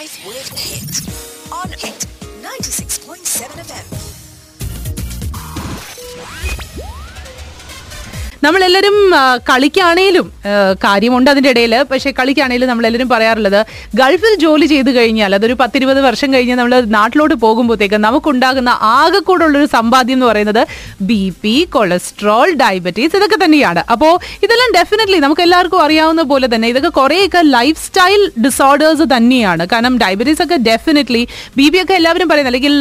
Life 0.00 0.26
with 0.26 0.48
Hit 0.58 1.52
on 1.52 1.68
Hit 1.72 2.06
96.7 2.40 3.64
FM. 3.64 3.99
നമ്മളെല്ലാവരും 8.44 8.96
കളിക്കാണേലും 9.50 10.26
കാര്യമുണ്ട് 10.84 11.28
അതിന്റെ 11.32 11.50
ഇടയിൽ 11.54 11.74
പക്ഷേ 11.90 12.10
കളിക്കാണേലും 12.18 12.68
നമ്മളെല്ലാവരും 12.70 13.08
പറയാറുള്ളത് 13.12 13.58
ഗൾഫിൽ 14.00 14.34
ജോലി 14.44 14.66
ചെയ്ത് 14.72 14.90
കഴിഞ്ഞാൽ 14.98 15.34
അതൊരു 15.38 15.56
പത്തിരുപത് 15.62 16.00
വർഷം 16.06 16.28
കഴിഞ്ഞ് 16.34 16.54
നമ്മൾ 16.60 16.74
നാട്ടിലോട്ട് 16.96 17.36
പോകുമ്പോഴത്തേക്ക് 17.44 17.98
നമുക്കുണ്ടാകുന്ന 18.06 18.70
ആകെ 18.98 19.20
കൂടെ 19.28 19.44
ഉള്ളൊരു 19.48 19.68
സമ്പാദ്യം 19.76 20.16
എന്ന് 20.18 20.28
പറയുന്നത് 20.30 20.62
ബി 21.10 21.22
പി 21.42 21.54
കൊളസ്ട്രോൾ 21.74 22.46
ഡയബറ്റീസ് 22.62 23.14
ഇതൊക്കെ 23.20 23.38
തന്നെയാണ്. 23.44 23.82
അപ്പോൾ 23.94 24.12
ഇതെല്ലാം 24.46 24.70
ഡെഫിനറ്റ്ലി 24.78 25.18
നമുക്ക് 25.26 25.44
എല്ലാവർക്കും 25.46 25.82
അറിയാവുന്ന 25.86 26.24
പോലെ 26.32 26.48
തന്നെ 26.54 26.70
ഇതൊക്കെ 26.72 26.92
കുറേയൊക്കെ 27.00 27.42
ലൈഫ് 27.56 27.78
സ്റ്റൈൽ 27.86 28.24
ഡിസോർഡേഴ്സ് 28.46 29.06
തന്നെയാണ്. 29.14 29.62
കാരണം 29.74 29.94
ഡയബറ്റീസ് 30.04 30.42
ഒക്കെ 30.46 30.60
ഡെഫിനറ്റ്ലി 30.70 31.22
ബി 31.60 31.68
പി 31.74 31.80
ഒക്കെ 31.82 31.96
എല്ലാവരും 32.00 32.28
പറയുന്നത് 32.32 32.52
അല്ലെങ്കിൽ 32.52 32.74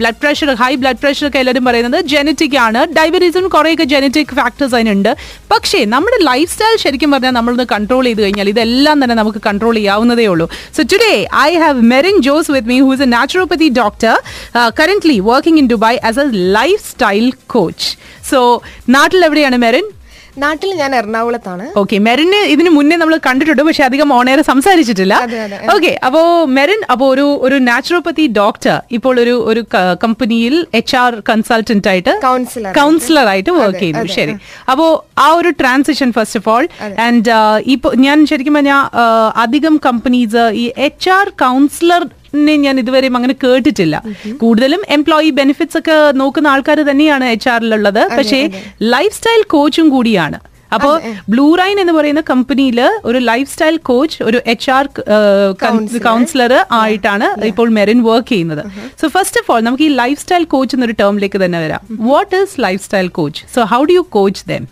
blood 0.00 0.20
pressure 0.22 0.54
high 0.62 0.72
blood 0.84 1.02
pressure 1.04 1.26
ഒക്കെ 1.30 1.40
എല്ലാവരും 1.42 1.66
പറയുന്നത് 1.70 1.98
ജനറ്റിക് 2.14 2.58
ആണ്. 2.66 2.80
ഡയബറ്റീസും 2.98 3.50
കുറേയൊക്കെ 3.56 3.88
ജനറ്റിക് 3.96 4.34
ഫാക്ടേഴ്സ് 4.40 4.76
അതിനുണ്ട് 4.92 5.12
പക്ഷേ 5.52 5.80
നമ്മുടെ 5.94 6.18
ലൈഫ് 6.30 6.50
സ്റ്റൈൽ 6.54 6.76
ശരിക്കും 6.84 7.10
പറഞ്ഞാൽ 7.14 7.34
നമ്മളൊന്ന് 7.38 7.66
കൺട്രോൾ 7.74 8.04
ചെയ്ത് 8.08 8.20
കഴിഞ്ഞാൽ 8.24 8.48
ഇതെല്ലാം 8.54 8.96
തന്നെ 9.02 9.16
നമുക്ക് 9.20 9.40
കൺട്രോൾ 9.48 9.74
ചെയ്യാവുന്നതേ 9.78 10.26
ഉള്ളൂ. 10.34 10.46
So 10.76 10.82
today 10.92 11.12
I 11.46 11.50
have 11.64 11.80
Merin 11.94 12.16
Jose 12.28 12.50
with 12.56 12.70
me 12.72 12.78
who's 12.86 13.04
a 13.06 13.10
naturopathy 13.16 13.68
doctor 13.80 14.14
currently 14.80 15.18
working 15.30 15.60
in 15.62 15.68
Dubai 15.74 16.00
as 16.10 16.20
a 16.24 16.28
lifestyle 16.92 17.26
coach 17.54 17.88
so 18.30 18.40
നാട്ടിൽ 18.96 19.20
എവിടെയാണ് 19.28 19.58
മെറിൻ 19.66 19.86
നാട്ടിൽ 20.42 20.70
ഞാൻ 20.80 20.90
എറണാകുളത്താണ്. 20.98 21.64
ഓക്കെ 21.80 21.96
മെറിന് 22.06 22.38
ഇതിന് 22.52 22.70
മുന്നേ 22.76 22.96
നമ്മൾ 23.00 23.16
കണ്ടിട്ടുണ്ട് 23.26 23.62
പക്ഷെ 23.68 23.82
അധികം 23.86 24.12
ഓണേർ 24.18 24.40
സംസാരിച്ചിട്ടില്ല. 24.50 25.14
ഓക്കെ 25.74 25.92
അപ്പോ 26.06 26.22
മെറിൻ 26.58 26.80
അപ്പോ 26.92 27.06
ഒരു 27.14 27.26
ഒരു 27.46 27.56
നാച്ചുറോപ്പതി 27.68 28.24
ഡോക്ടർ 28.40 28.76
ഇപ്പോൾ 28.98 29.20
ഒരു 29.24 29.34
ഒരു 29.52 29.62
കമ്പനിയിൽ 30.04 30.54
എച്ച് 30.80 30.96
ആർ 31.02 31.14
കൺസൾട്ടന്റ് 31.30 31.90
ആയിട്ട് 31.92 32.14
കൗൺസിലർ 32.80 33.28
ആയിട്ട്. 33.34 33.50
വർക്ക് 33.60 33.82
ചെയ്യുന്നു. 33.82 34.14
ശരി. 34.18 34.36
അപ്പോ 34.72 34.86
ആ 35.26 35.28
ഒരു 35.40 35.52
transition 35.60 36.10
first 36.16 36.40
of 36.40 36.50
all 36.54 36.66
and 37.06 37.36
ഇപ്പൊ 37.74 37.90
ഞാൻ 38.06 38.26
ശരിക്കും 38.32 38.56
പറഞ്ഞാൽ 38.58 38.82
അധികം 39.44 39.76
കമ്പനീസ് 39.88 40.44
ഈ 40.64 40.66
എച്ച് 40.88 41.10
ആർ 41.18 41.28
കൗൺസിലറിനെ 41.44 42.20
ഞാൻ 42.66 42.74
ഇതുവരെയും 42.82 43.16
അങ്ങനെ 43.18 43.34
കേട്ടിട്ടില്ല. 43.44 43.96
കൂടുതലും 44.42 44.82
എംപ്ലോയി 44.96 45.30
ബെനിഫിറ്റ്സ് 45.40 45.78
ഒക്കെ 45.80 45.96
നോക്കുന്ന 46.22 46.48
ആൾക്കാർ 46.54 46.80
തന്നെയാണ് 46.90 47.26
എച്ച് 47.34 47.50
ആറിലുള്ളത് 47.54 48.02
പക്ഷേ 48.16 48.40
ലൈഫ് 48.94 49.14
സ്റ്റൈൽ 49.18 49.42
കോച്ചും 49.54 49.88
കൂടിയാണ്. 49.96 50.38
അപ്പോ 50.74 50.90
ബ്ലൂ 51.32 51.46
റൈൻ 51.60 51.76
എന്ന് 51.80 51.94
പറയുന്ന 51.96 52.20
കമ്പനിയിൽ 52.30 52.78
ഒരു 53.08 53.18
ലൈഫ് 53.30 53.48
സ്റ്റൈൽ 53.52 53.76
കോച്ച് 53.88 54.18
ഒരു 54.28 54.38
എച്ച് 54.52 54.68
ആർ 54.76 54.84
കൗൺസിലർ 56.08 56.52
ആയിട്ടാണ് 56.80 57.26
ഇപ്പോൾ 57.50 57.68
മെറിൻ 57.78 58.00
വർക്ക് 58.08 58.28
ചെയ്യുന്നത്. 58.28 58.62
സോ 59.00 59.08
ഫസ്റ്റ് 59.16 59.40
ഓഫ് 59.40 59.50
ഓൾ 59.52 59.60
നമുക്ക് 59.68 59.84
ഈ 59.88 59.90
ലൈഫ് 60.02 60.20
സ്റ്റൈൽ 60.22 60.44
കോച്ച് 60.54 60.76
എന്നൊരു 60.76 60.96
ടേമിലേക്ക് 61.02 61.40
തന്നെ 61.44 61.60
വരാം. 61.64 61.82
What 62.12 62.32
is 62.42 62.54
lifestyle 62.86 63.10
coach 63.18 63.42
so 63.56 63.62
how 63.74 63.80
do 63.90 63.96
you 63.98 64.04
coach 64.18 64.42
them 64.52 64.64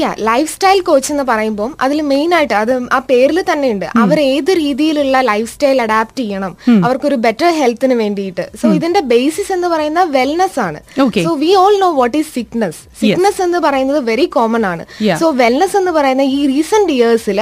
yeah 0.00 0.08
lifestyle 0.52 0.78
coach 0.86 1.10
എന്ന് 1.12 1.24
പറയുമ്പോൾ 1.28 1.68
അതിൽ 1.84 1.98
മെയിൻ 2.12 2.30
ആയിട്ട് 2.36 2.54
അത് 2.60 2.72
ആ 2.96 2.98
പേരിൽ 3.10 3.38
തന്നെ 3.50 3.66
ഉണ്ട് 3.74 3.86
അവർ 4.04 4.18
ഏത് 4.32 4.50
രീതിയിലുള്ള 4.62 5.16
ലൈഫ് 5.28 5.48
സ്റ്റൈൽ 5.52 5.78
അഡാപ്റ്റ് 5.84 6.22
ചെയ്യണം 6.22 6.52
അവർക്കൊരു 6.84 7.16
ബെറ്റർ 7.26 7.50
ഹെൽത്തിന് 7.58 7.96
വേണ്ടിയിട്ട്. 8.00 8.44
സോ 8.60 8.72
ഇതിന്റെ 8.78 9.02
ബേസിസ് 9.12 9.52
എന്ന് 9.56 9.68
പറയുന്ന 9.74 10.02
വെൽനസ് 10.16 10.58
ആണ്. 10.66 10.80
So 11.26 11.32
we 11.44 11.50
all 11.62 11.76
know 11.84 11.90
what 12.00 12.16
is 12.20 12.30
sickness 12.38 12.80
sickness 13.02 13.40
എന്ന് 13.46 13.60
പറയുന്നത് 13.66 14.00
വെരി 14.10 14.26
കോമൺ 14.36 14.64
ആണ്. 14.72 14.86
സോ 15.22 15.28
വെൽനസ് 15.42 15.76
എന്ന് 15.80 15.94
പറയുന്ന 15.98 16.26
ഈ 16.38 16.40
റീസെന്റ് 16.54 16.92
ഇയേഴ്സിൽ 16.96 17.40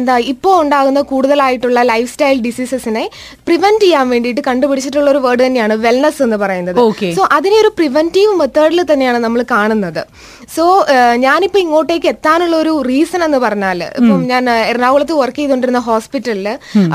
എന്താ 0.00 0.16
ഇപ്പോൾ 0.34 0.54
ഉണ്ടാകുന്ന 0.64 1.02
കൂടുതലായിട്ടുള്ള 1.12 1.82
ലൈഫ് 1.92 2.10
സ്റ്റൈൽ 2.14 2.38
ഡിസീസസിനെ 2.46 3.04
പ്രിവെന്റ് 3.48 3.84
ചെയ്യാൻ 3.86 4.06
വേണ്ടിയിട്ട് 4.14 4.44
കണ്ടുപിടിച്ചിട്ടുള്ള 4.50 5.08
ഒരു 5.14 5.22
വേർഡ് 5.26 5.42
തന്നെയാണ് 5.46 5.74
വെൽനസ് 5.88 6.22
എന്ന് 6.28 6.38
പറയുന്നത്. 6.44 6.80
സോ 7.18 7.24
അതിനെ 7.38 7.58
ഒരു 7.64 7.72
പ്രിവെന്റീവ് 7.80 8.32
മെത്തേഡിൽ 8.42 8.80
തന്നെയാണ് 8.92 9.18
നമ്മൾ 9.26 9.40
കാണുന്നത്. 9.56 10.02
സോ 10.56 10.64
ഞാനിപ്പോ 11.48 11.60
ഇങ്ങോട്ടേക്ക് 11.64 12.08
എത്താനുള്ള 12.08 12.54
ഒരു 12.62 12.72
റീസൺ 12.88 13.20
എന്ന് 13.26 13.38
പറഞ്ഞാൽ 13.38 13.78
ഇപ്പം 14.00 14.20
ഞാൻ 14.30 14.44
എറണാകുളത്ത് 14.70 15.14
വർക്ക് 15.20 15.38
ചെയ്തുകൊണ്ടിരുന്ന 15.38 15.80
ഹോസ്പിറ്റലിൽ 15.86 16.46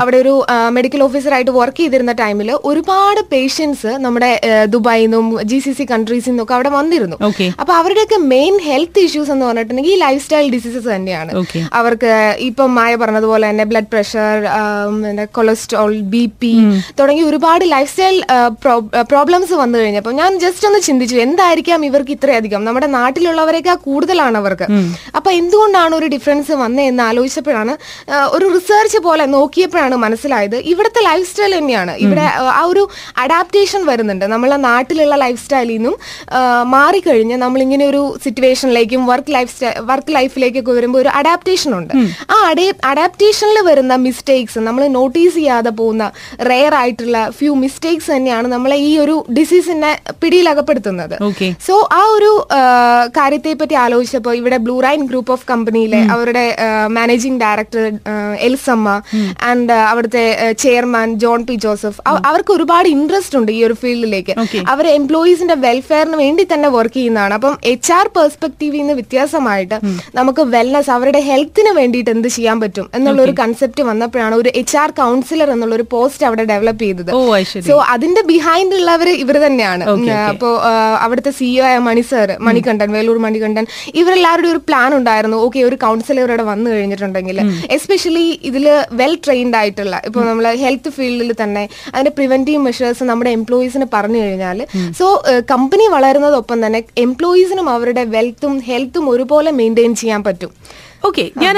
അവിടെ 0.02 0.16
ഒരു 0.16 0.34
മെഡിക്കൽ 0.76 1.00
ഓഫീസറായിട്ട് 1.06 1.52
വർക്ക് 1.56 1.80
ചെയ്തിരുന്ന 1.80 2.12
ടൈമിൽ 2.20 2.50
ഒരുപാട് 2.70 3.20
പേഷ്യൻസ് 3.32 3.92
നമ്മുടെ 4.04 4.28
ദുബായി 4.66 4.72
ദുബായിൽ 4.74 5.04
നിന്നും 5.06 5.26
ജി 5.50 5.58
സി 5.58 5.72
സി 5.72 5.84
കൺട്രീസിൽ 5.90 6.30
നിന്നൊക്കെ 6.30 6.54
അവിടെ 6.56 6.70
വന്നിരുന്നു. 6.76 7.16
അപ്പൊ 7.60 7.72
അവരുടെയൊക്കെ 7.80 8.18
മെയിൻ 8.32 8.54
ഹെൽത്ത് 8.66 9.02
ഇഷ്യൂസ് 9.06 9.30
എന്ന് 9.34 9.44
പറഞ്ഞിട്ടുണ്ടെങ്കിൽ 9.46 9.92
ഈ 9.92 9.98
ലൈഫ് 9.98 10.22
സ്റ്റൈൽ 10.24 10.46
ഡിസീസസ് 10.54 10.88
തന്നെയാണ് 10.94 11.32
അവർക്ക് 11.78 12.10
ഇപ്പം 12.48 12.70
മായ 12.78 12.92
പറഞ്ഞതുപോലെ 12.96 13.44
തന്നെ 13.50 13.64
blood 13.70 13.90
pressure 13.92 14.36
cholesterol 15.36 15.94
B 16.14 16.24
P 16.42 16.52
തുടങ്ങി 17.00 17.24
ഒരുപാട് 17.30 17.64
ലൈഫ് 17.74 17.90
സ്റ്റൈൽ 17.92 18.18
പ്രോബ്ലംസ് 19.12 19.54
വന്നു 19.62 19.78
കഴിഞ്ഞപ്പോൾ 19.78 20.16
ഞാൻ 20.20 20.32
ജസ്റ്റ് 20.44 20.68
ഒന്ന് 20.70 20.82
ചിന്തിച്ചു 20.88 21.18
എന്തായിരിക്കാം 21.26 21.80
ഇവർക്ക് 21.90 22.14
ഇത്രയധികം? 22.18 22.62
നമ്മുടെ 22.68 22.90
നാട്ടിലുള്ളവരെക്കാൾ 22.98 23.78
കൂടുതലാണ് 23.88 24.40
അവർക്ക് 24.44 24.68
അപ്പൊ 25.18 25.30
എന്തുകൊണ്ടാണ് 25.40 25.94
ഒരു 26.00 26.08
ഡിഫറൻസ് 26.14 26.52
വന്നതെന്ന് 26.64 27.02
ആലോചിച്ചപ്പോഴാണ് 27.08 27.72
ഒരു 28.36 28.46
റിസർച്ച് 28.56 28.98
പോലെ 29.06 29.24
നോക്കിയപ്പോഴാണ് 29.36 29.96
മനസ്സിലായത്. 30.04 30.56
ഇവിടുത്തെ 30.72 31.00
ലൈഫ് 31.08 31.26
സ്റ്റൈൽ 31.30 31.52
തന്നെയാണ് 31.58 31.92
ഇവിടെ 32.04 32.24
ആ, 32.54 32.60
ഒരു 32.72 32.82
അഡാപ്റ്റേഷൻ 33.24 33.80
വരുന്നുണ്ട്. 33.90 34.24
നമ്മളെ 34.34 34.56
നാട്ടിലുള്ള 34.68 35.14
ലൈഫ് 35.24 35.40
സ്റ്റൈലിൽ 35.44 35.72
നിന്നും 35.76 35.94
മാറിക്കഴിഞ്ഞ് 36.74 37.36
നമ്മൾ 37.44 37.60
ഇങ്ങനെ 37.66 37.84
ഒരു 37.92 38.02
സിറ്റുവേഷനിലേക്കും 38.24 39.02
വർക്ക് 39.10 39.32
ലൈഫ് 39.36 39.52
സ്റ്റൈൽ 39.54 39.74
വർക്ക് 39.90 40.12
ലൈഫിലേക്കൊക്കെ 40.16 40.72
വരുമ്പോൾ 40.78 41.00
ഒരു 41.04 41.10
അഡാപ്റ്റേഷൻ 41.20 41.72
ഉണ്ട്. 41.78 41.94
ആ 42.34 42.38
അഡാപ്റ്റേഷനിൽ 42.92 43.58
വരുന്ന 43.70 43.94
മിസ്റ്റേക്സ് 44.06 44.58
നമ്മൾ 44.68 44.82
നോട്ടീസ് 44.98 45.34
ചെയ്യാതെ 45.38 45.72
പോകുന്ന 45.80 46.04
റെയർ 46.50 46.74
ആയിട്ടുള്ള 46.80 47.18
ഫ്യൂ 47.38 47.52
മിസ്റ്റേക്സ് 47.64 48.10
തന്നെയാണ് 48.14 48.48
നമ്മളെ 48.54 48.78
ഈ 48.88 48.92
ഒരു 49.04 49.16
ഡിസീസിനെ 49.38 49.92
പിടിയിലകപ്പെടുത്തുന്നത്. 50.22 51.16
സോ 51.66 51.74
ആ 52.00 52.02
ഒരു 52.16 52.30
കാര്യത്തെ 53.18 53.52
പറ്റി 53.62 53.76
ആലോചിച്ചപ്പോൾ 54.24 54.34
ഇവിടെ 54.40 54.58
ബ്ലൂറൈൻ 54.66 55.00
ഗ്രൂപ്പ് 55.10 55.32
ഓഫ് 55.34 55.44
കമ്പനിയിലെ 55.50 56.00
അവരുടെ 56.14 56.44
മാനേജിംഗ് 56.96 57.38
ഡയറക്ടർ 57.44 57.84
എൽസമ്മ 58.48 58.88
ആൻഡ് 59.50 59.74
അവിടുത്തെ 59.90 60.24
ചെയർമാൻ 60.64 61.08
ജോൺ 61.24 61.40
പി 61.48 61.54
ജോസഫ് 61.64 62.00
അവർക്ക് 62.30 62.52
ഒരുപാട് 62.56 62.88
ഇൻട്രസ്റ്റ് 62.96 63.38
ഉണ്ട് 63.40 63.50
ഈ 63.56 63.60
ഒരു 63.68 63.76
ഫീൽഡിലേക്ക് 63.82 64.34
അവർ 64.72 64.84
എംപ്ലോയീസിന്റെ 64.98 65.56
വെൽഫെയറിന് 65.66 66.18
വേണ്ടി 66.24 66.44
തന്നെ 66.52 66.68
വർക്ക് 66.76 66.96
ചെയ്യുന്നതാണ്. 66.98 67.34
അപ്പം 67.38 67.54
എച്ച് 67.72 67.92
ആർ 67.98 68.06
പെർസ്പെക്റ്റീവിൽ 68.16 68.80
നിന്ന് 68.82 68.94
വ്യത്യാസമായിട്ട് 69.00 69.76
നമുക്ക് 70.18 70.42
വെൽനസ് 70.54 70.90
അവരുടെ 70.96 71.20
ഹെൽത്തിന് 71.30 71.72
വേണ്ടിയിട്ട് 71.80 72.10
എന്ത് 72.16 72.28
ചെയ്യാൻ 72.36 72.56
പറ്റും 72.64 72.86
എന്നുള്ള 72.96 73.20
ഒരു 73.26 73.34
കൺസെപ്റ്റ് 73.42 73.82
വന്നപ്പോഴാണ് 73.90 74.34
ഒരു 74.42 74.50
എച്ച് 74.62 74.76
ആർ 74.82 74.90
കൗൺസിലർ 75.02 75.48
എന്നുള്ള 75.56 75.74
ഒരു 75.80 75.86
പോസ്റ്റ് 75.94 76.26
അവിടെ 76.28 76.44
ഡെവലപ്പ് 76.52 76.82
ചെയ്തത്. 76.86 77.10
സോ 77.68 77.76
അതിന്റെ 77.94 78.22
ബിഹൈൻഡ് 78.32 78.74
ഉള്ളവർ 78.80 79.08
ഇവർ 79.24 79.36
തന്നെയാണ്. 79.46 79.84
അപ്പോൾ 80.32 80.52
അവിടുത്തെ 81.04 81.32
സിഇഒ 81.38 81.64
ആയ 81.68 81.76
മണി 81.88 82.04
സർ 82.10 82.28
മണികണ്ഠൻ 82.48 82.90
വേലൂർ 82.96 83.18
മണികണ്ഠൻ. 83.26 83.64
ഇവരെല്ലാവരുടെ 84.14 84.48
ഒരു 84.54 84.60
പ്ലാൻ 84.68 84.90
ഉണ്ടായിരുന്നു. 84.98 85.36
ഓക്കെ 85.44 85.60
ഒരു 85.68 85.76
കൗൺസിലർ 85.84 86.20
ഇവിടെ 86.24 86.44
വന്നു 86.50 86.68
കഴിഞ്ഞിട്ടുണ്ടെങ്കിൽ. 86.74 87.38
എസ്പെഷ്യലി 87.76 88.26
ഇതിൽ 88.48 88.66
വെൽ 89.00 89.14
ട്രെയിൻഡ് 89.24 89.56
ആയിട്ടുള്ള 89.60 89.96
ഇപ്പൊ 90.08 90.20
നമ്മൾ 90.28 90.46
ഹെൽത്ത് 90.64 90.90
ഫീൽഡിൽ 90.96 91.30
തന്നെ 91.42 91.64
അതിന്റെ 91.92 92.12
പ്രിവെന്റീവ് 92.18 92.60
മെഷേഴ്സ് 92.66 93.08
നമ്മുടെ 93.10 93.30
എംപ്ലോയീസിന് 93.38 93.86
പറഞ്ഞു 93.96 94.20
കഴിഞ്ഞാൽ 94.24 94.60
സോ 94.98 95.08
കമ്പനി 95.52 95.86
വളരുന്നതൊപ്പം 95.96 96.58
തന്നെ 96.66 96.80
എംപ്ലോയീസിനും 97.06 97.68
അവരുടെ 97.76 98.04
വെൽത്തും 98.16 98.54
ഹെൽത്തും 98.70 99.04
ഒരുപോലെ 99.14 99.52
മെയിന്റെയിൻ 99.60 99.94
ചെയ്യാൻ 100.02 100.22
പറ്റും. 100.28 100.52
ഓക്കെ 101.08 101.24
ഞാൻ 101.42 101.56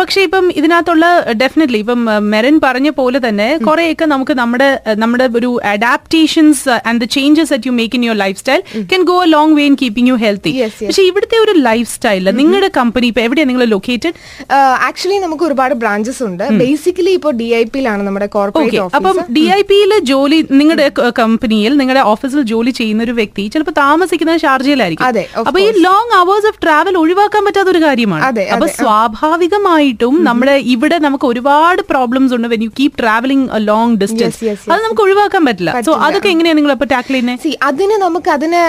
പക്ഷേ 0.00 0.20
ഇപ്പം 0.26 0.44
ഇതിനകത്തുള്ള 0.58 1.06
ഡെഫിനറ്റ്ലി 1.42 1.78
ഇപ്പം 1.84 2.00
മെറിൻ 2.32 2.56
പറഞ്ഞ 2.64 2.88
പോലെ 2.98 3.18
തന്നെ 3.24 3.48
കുറെയൊക്കെ 3.66 4.06
നമുക്ക് 4.12 4.34
നമ്മുടെ 4.40 4.68
നമ്മുടെ 5.02 5.26
ഒരു 5.40 5.50
adaptations 5.72 6.62
and 6.90 7.00
the 7.04 7.08
changes 7.16 7.52
that 7.56 7.68
you 7.68 7.72
make 7.78 7.96
in 7.98 8.04
your 8.08 8.18
lifestyle 8.42 8.62
can 8.92 9.02
go 9.10 9.16
a 9.24 9.28
long 9.36 9.54
way 9.58 9.64
in 9.70 9.76
keeping 9.82 10.10
you 10.12 10.16
healthy. 10.24 10.52
പക്ഷേ 10.88 11.04
ഇവിടുത്തെ 11.10 11.38
ഒരു 11.44 11.54
ലൈഫ് 11.68 11.88
സ്റ്റൈൽ 11.94 12.30
നിങ്ങളുടെ 12.40 12.70
കമ്പനി 12.78 13.08
ഇപ്പൊ 13.12 13.22
എവിടെയാണ് 13.26 13.50
നിങ്ങൾ 13.52 13.66
ലൊക്കേറ്റഡ് 13.74 14.14
ആക്ച്വലി 14.88 15.18
നമുക്ക് 15.26 15.46
ഒരുപാട് 15.48 15.74
ബ്രാഞ്ചസ് 15.82 16.22
ഉണ്ട്. 16.28 16.44
ബേസിക്കലി 16.62 17.14
ഇപ്പോൾ 17.20 17.34
ഡി 17.40 17.48
ഐ 17.60 17.62
പിയിലാണ് 17.74 18.04
നമ്മുടെ 18.08 18.28
കോർപ്പറേറ്റ് 18.36 18.80
അപ്പം 19.00 19.18
ഡി 19.38 19.44
ഐ 19.58 19.60
പിയിൽ 19.72 19.92
ജോലി 20.12 20.40
നിങ്ങളുടെ 20.60 20.86
കമ്പനിയിൽ 21.20 21.72
നിങ്ങളുടെ 21.82 22.04
ഓഫീസിൽ 22.12 22.42
ജോലി 22.52 22.74
ചെയ്യുന്ന 22.80 23.02
ഒരു 23.08 23.16
വ്യക്തി 23.20 23.46
ചിലപ്പോൾ 23.56 23.76
താമസിക്കുന്നത് 23.82 24.40
ഷാർജയിലായിരിക്കും 24.46 25.08
അപ്പൊ 25.48 25.58
ഈ 25.66 25.68
ലോങ് 25.88 26.14
അവേഴ്സ് 26.22 26.48
ഓഫ് 26.52 26.60
ട്രാവൽ 26.64 26.94
ഒഴിവാക്കാൻ 27.02 27.42
പറ്റാത്ത 27.48 27.70
ഒരു 27.74 27.80
കാര്യമാണ്. 27.84 28.24
അതെ, 28.30 28.44
അപ്പൊ 28.54 28.66
സ്വാഭാവികമായിട്ടും 28.80 30.14
നമ്മുടെ 30.28 30.54
ഇവിടെ 30.74 30.96
നമുക്ക് 31.06 31.26
ഒരുപാട് 31.32 31.82
പ്രോബ്ലംസ് 31.92 32.34
ഉണ്ട് 32.36 32.48
when 32.54 32.62
you 32.66 32.70
keep 32.80 32.96
travelling 33.02 33.46
long 33.70 33.94
distance. 34.02 34.38
അത് 34.72 34.80
നമുക്ക് 34.86 35.04
ഒഴിവാക്കാൻ 35.06 35.42
പറ്റില്ല. 35.48 35.72
സോ 35.88 35.94
അതൊക്കെ 36.06 36.30
എങ്ങനെയാണ് 36.34 36.58
നിങ്ങൾ 36.60 36.74
അപ്പൊ 36.76 36.88
ടാക്കിൾ 36.94 37.14
ചെയ്യുന്നത് 37.14 37.42
സി 37.46 37.52
അതിന് 37.68 37.96
നമുക്ക് 38.06 38.30
അതിന് 38.36 38.62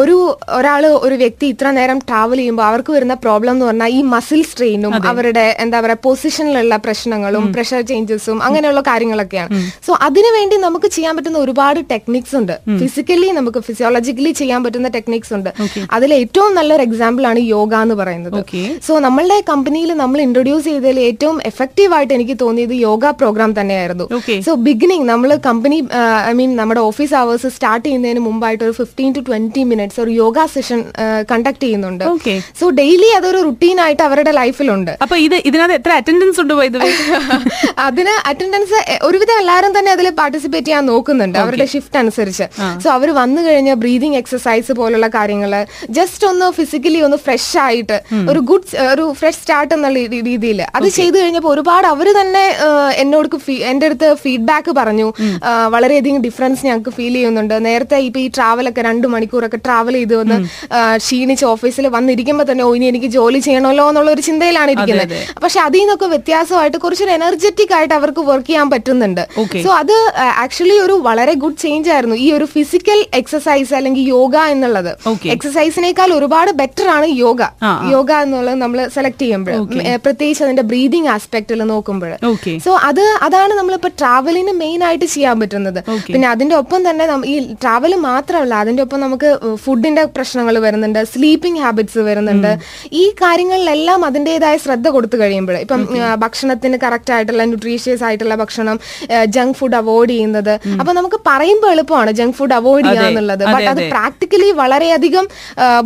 ഒരു 0.00 0.16
ഒരാൾ 0.58 0.82
ഒരു 1.06 1.16
വ്യക്തി 1.22 1.46
ഇത്ര 1.54 1.66
നേരം 1.78 1.98
ട്രാവൽ 2.08 2.38
ചെയ്യുമ്പോൾ 2.42 2.66
അവർക്ക് 2.70 2.92
വരുന്ന 2.96 3.14
പ്രോബ്ലം 3.24 3.52
എന്ന് 3.56 3.66
പറഞ്ഞാൽ 3.68 3.90
ഈ 3.98 4.00
മസിൽ 4.14 4.42
സ്ട്രെയിനും 4.50 4.94
അവരുടെ 5.12 5.46
എന്താ 5.64 5.78
പറയാ 5.84 5.98
പൊസിഷനിലുള്ള 6.06 6.76
പ്രശ്നങ്ങളും 6.86 7.44
പ്രഷർ 7.56 7.80
ചേഞ്ചസും 7.90 8.38
അങ്ങനെയുള്ള 8.46 8.82
കാര്യങ്ങളൊക്കെയാണ്. 8.90 9.50
സോ 9.86 9.92
അതിനുവേണ്ടി 10.08 10.56
നമുക്ക് 10.66 10.88
ചെയ്യാൻ 10.96 11.12
പറ്റുന്ന 11.16 11.38
ഒരുപാട് 11.46 11.80
ടെക്നിക്സ് 11.92 12.34
ഉണ്ട്. 12.40 12.54
ഫിസിക്കലി 12.82 13.28
നമുക്ക് 13.38 13.60
ഫിസിയോളജിക്കലി 13.68 14.32
ചെയ്യാൻ 14.40 14.60
പറ്റുന്ന 14.64 14.88
ടെക്നിക്സ് 14.96 15.32
ഉണ്ട്. 15.38 15.50
അതിൽ 15.96 16.10
ഏറ്റവും 16.20 16.52
നല്ലൊരു 16.58 16.84
എക്സാമ്പിൾ 16.88 17.24
ആണ് 17.30 17.40
യോഗ 17.54 17.74
എന്ന് 17.86 17.96
പറയുന്നത്. 18.00 18.38
സോ 18.86 18.91
സോ 18.92 18.96
നമ്മളുടെ 19.04 19.36
കമ്പനിയിൽ 19.50 19.90
നമ്മൾ 20.00 20.18
ഇൻട്രൊഡ്യൂസ് 20.24 20.64
ചെയ്തതിൽ 20.68 20.96
ഏറ്റവും 21.04 21.36
എഫക്റ്റീവ് 21.50 21.92
ആയിട്ട് 21.96 22.12
എനിക്ക് 22.16 22.34
തോന്നിയത് 22.42 22.72
യോഗ 22.86 23.12
പ്രോഗ്രാം 23.20 23.50
തന്നെയായിരുന്നു. 23.58 24.06
സോ 24.46 24.52
ബിഗിനിങ് 24.66 25.06
നമ്മൾ 25.10 25.30
കമ്പനി 25.46 25.78
ഐ 26.30 26.32
മീൻ 26.40 26.50
നമ്മുടെ 26.58 26.80
ഓഫീസ് 26.88 27.14
അവേഴ്സ് 27.20 27.48
സ്റ്റാർട്ട് 27.54 27.84
ചെയ്യുന്നതിന് 27.86 28.22
മുമ്പായിട്ട് 28.26 28.62
ഒരു 28.66 28.74
ഫിഫ്റ്റീൻ 28.80 29.10
ടു 29.18 29.20
ട്വന്റി 29.28 29.62
മിനിറ്റ്സ് 29.70 30.00
ഒരു 30.04 30.12
യോഗ 30.18 30.44
സെഷൻ 30.54 30.80
കണ്ടക്ട് 31.30 31.62
ചെയ്യുന്നുണ്ട്. 31.64 32.04
സോ 32.60 32.68
ഡെയിലി 32.80 33.08
അതൊരു 33.18 33.40
റുട്ടീൻ 33.48 33.80
ആയിട്ട് 33.84 34.02
അവരുടെ 34.08 34.34
ലൈഫിലുണ്ട് 34.40 34.92
അപ്പൊ 35.06 35.18
ഇത് 35.26 35.36
ഇതിനകത്ത് 35.50 35.78
എത്ര 35.80 35.94
അറ്റൻഡൻസ് 36.00 36.40
ഉണ്ട് 36.44 36.54
അതിന് 37.86 38.14
അറ്റൻഡൻസ് 38.32 38.78
ഒരുവിധം 39.08 39.36
എല്ലാവരും 39.44 39.72
തന്നെ 39.78 39.92
അതിൽ 39.96 40.10
പാർട്ടിസിപ്പേറ്റ് 40.20 40.68
ചെയ്യാൻ 40.70 40.86
നോക്കുന്നുണ്ട് 40.92 41.40
അവരുടെ 41.44 41.68
ഷിഫ്റ്റ് 41.74 42.00
അനുസരിച്ച്. 42.02 42.48
സോ 42.84 42.90
അവർ 42.96 43.08
വന്നു 43.22 43.40
കഴിഞ്ഞാൽ 43.48 43.80
ബ്രീതിങ് 43.86 44.20
എക്സസൈസ് 44.22 44.78
പോലുള്ള 44.82 45.10
കാര്യങ്ങൾ 45.18 45.54
ജസ്റ്റ് 46.00 46.24
ഒന്ന് 46.32 46.52
ഫിസിക്കലി 46.60 47.02
ഒന്ന് 47.08 47.20
ഫ്രഷ് 47.26 47.58
ആയിട്ട് 47.66 47.98
ഒരു 48.32 48.42
ഗുഡ് 48.52 48.68
ഒരു 48.92 49.04
ഫ്രഷ് 49.18 49.38
സ്റ്റാർട്ട് 49.42 49.72
എന്നുള്ള 49.76 49.98
രീതിയിൽ. 50.28 50.60
അത് 50.76 50.86
ചെയ്തു 50.98 51.16
കഴിഞ്ഞപ്പോൾ 51.22 51.50
ഒരുപാട് 51.54 51.86
അവർ 51.94 52.08
തന്നെ 52.20 52.44
എന്നോട് 53.02 53.28
എന്റെ 53.70 53.86
അടുത്ത് 53.88 54.08
ഫീഡ്ബാക്ക് 54.22 54.72
പറഞ്ഞു. 54.80 55.08
വളരെയധികം 55.74 56.20
ഡിഫറൻസ് 56.26 56.66
ഞങ്ങൾക്ക് 56.66 56.92
ഫീൽ 56.98 57.14
ചെയ്യുന്നുണ്ട്. 57.18 57.54
നേരത്തെ 57.68 57.98
ഇപ്പൊ 58.08 58.20
ഈ 58.24 58.28
ട്രാവലൊക്കെ 58.36 58.82
രണ്ട് 58.88 59.06
മണിക്കൂറൊക്കെ 59.14 59.58
ട്രാവൽ 59.66 59.96
ചെയ്ത് 59.98 60.14
വന്ന് 60.20 60.38
ക്ഷീണിച്ച് 61.04 61.44
ഓഫീസിൽ 61.52 61.86
വന്നിരിക്കുമ്പോൾ 61.96 62.46
തന്നെ 62.50 62.64
ഓ 62.68 62.70
ഇനി 62.78 62.86
എനിക്ക് 62.92 63.10
ജോലി 63.16 63.40
ചെയ്യണമല്ലോ 63.46 63.86
എന്നുള്ള 63.92 64.10
ഒരു 64.16 64.24
ചിന്തയിലാണ് 64.28 64.70
ഇരിക്കുന്നത്. 64.76 65.16
പക്ഷെ 65.44 65.60
അതിൽ 65.66 65.80
നിന്നൊക്കെ 65.82 66.08
വ്യത്യാസമായിട്ട് 66.14 66.78
കുറച്ചൊരു 66.84 67.14
എനർജറ്റിക് 67.18 67.74
ആയിട്ട് 67.78 67.94
അവർക്ക് 68.00 68.24
വർക്ക് 68.30 68.48
ചെയ്യാൻ 68.50 68.70
പറ്റുന്നുണ്ട്. 68.74 69.22
സോ 69.64 69.70
അത് 69.82 69.94
ആക്ച്വലി 70.44 70.76
ഒരു 70.86 70.96
വളരെ 71.08 71.34
ഗുഡ് 71.44 71.60
ചേഞ്ച് 71.64 71.90
ആയിരുന്നു. 71.96 72.16
ഈ 72.24 72.28
ഒരു 72.38 72.48
ഫിസിക്കൽ 72.54 73.00
എക്സസൈസ് 73.20 73.74
അല്ലെങ്കിൽ 73.78 74.04
യോഗ 74.16 74.36
എന്നുള്ളത്. 74.54 74.92
എക്സസൈസിനേക്കാൾ 75.34 76.10
ഒരുപാട് 76.18 76.52
ബെറ്റർ 76.62 76.88
ആണ് 76.96 77.08
യോഗ. 77.24 77.42
യോഗ 77.94 78.12
എന്നുള്ളത് 78.26 78.61
നമ്മൾ 78.64 78.78
സെലക്ട് 78.96 79.22
ചെയ്യുമ്പോൾ 79.22 79.58
പ്രത്യേകിച്ച് 80.04 80.42
അതിന്റെ 80.46 80.64
ബ്രീതിങ് 80.70 81.08
ആസ്പെക്റ്റിൽ 81.14 81.60
നോക്കുമ്പോൾ. 81.72 82.12
സോ 82.66 82.72
അത് 82.88 83.02
അതാണ് 83.26 83.52
നമ്മളിപ്പോ 83.60 83.90
ട്രാവലിന് 84.00 84.52
മെയിൻ 84.62 84.80
ആയിട്ട് 84.88 85.06
ചെയ്യാൻ 85.14 85.36
പറ്റുന്നത്. 85.42 85.80
പിന്നെ 86.12 86.26
അതിന്റെ 86.34 86.56
ഒപ്പം 86.62 86.80
തന്നെ 86.88 87.04
ഈ 87.32 87.34
ട്രാവൽ 87.62 87.92
മാത്രമല്ല 88.08 88.54
അതിന്റെ 88.64 88.82
ഒപ്പം 88.86 89.00
നമുക്ക് 89.06 89.30
ഫുഡിന്റെ 89.64 90.04
പ്രശ്നങ്ങൾ 90.16 90.54
വരുന്നുണ്ട് 90.66 91.00
സ്ലീപ്പിംഗ് 91.14 91.60
ഹാബിറ്റ്സ് 91.64 92.02
വരുന്നുണ്ട്. 92.08 92.50
ഈ 93.02 93.04
കാര്യങ്ങളിലെല്ലാം 93.22 94.00
അതിന്റേതായ 94.10 94.56
ശ്രദ്ധ 94.66 94.88
കൊടുത്തു 94.96 95.16
കഴിയുമ്പോൾ 95.22 95.56
ഇപ്പം 95.64 95.80
ഭക്ഷണത്തിന് 96.24 96.76
കറക്റ്റ് 96.84 97.12
ആയിട്ടുള്ള 97.16 97.44
ന്യൂട്രീഷ്യസ് 97.50 98.04
ആയിട്ടുള്ള 98.08 98.34
ഭക്ഷണം 98.42 98.78
ജങ്ക് 99.36 99.56
ഫുഡ് 99.60 99.78
അവോയ്ഡ് 99.80 100.12
ചെയ്യുന്നത്. 100.14 100.54
അപ്പൊ 100.80 100.92
നമുക്ക് 101.00 101.20
പറയുമ്പോൾ 101.30 101.70
എളുപ്പമാണ് 101.74 102.12
ജങ്ക് 102.20 102.36
ഫുഡ് 102.38 102.56
അവോയ്ഡ് 102.58 102.86
ചെയ്യുക 102.86 103.00
ചെയ്യാന്നുള്ളത്. 103.02 103.44
ബട്ട് 103.54 103.68
അത് 103.72 103.82
പ്രാക്ടിക്കലി 103.94 104.48
വളരെയധികം 104.62 105.24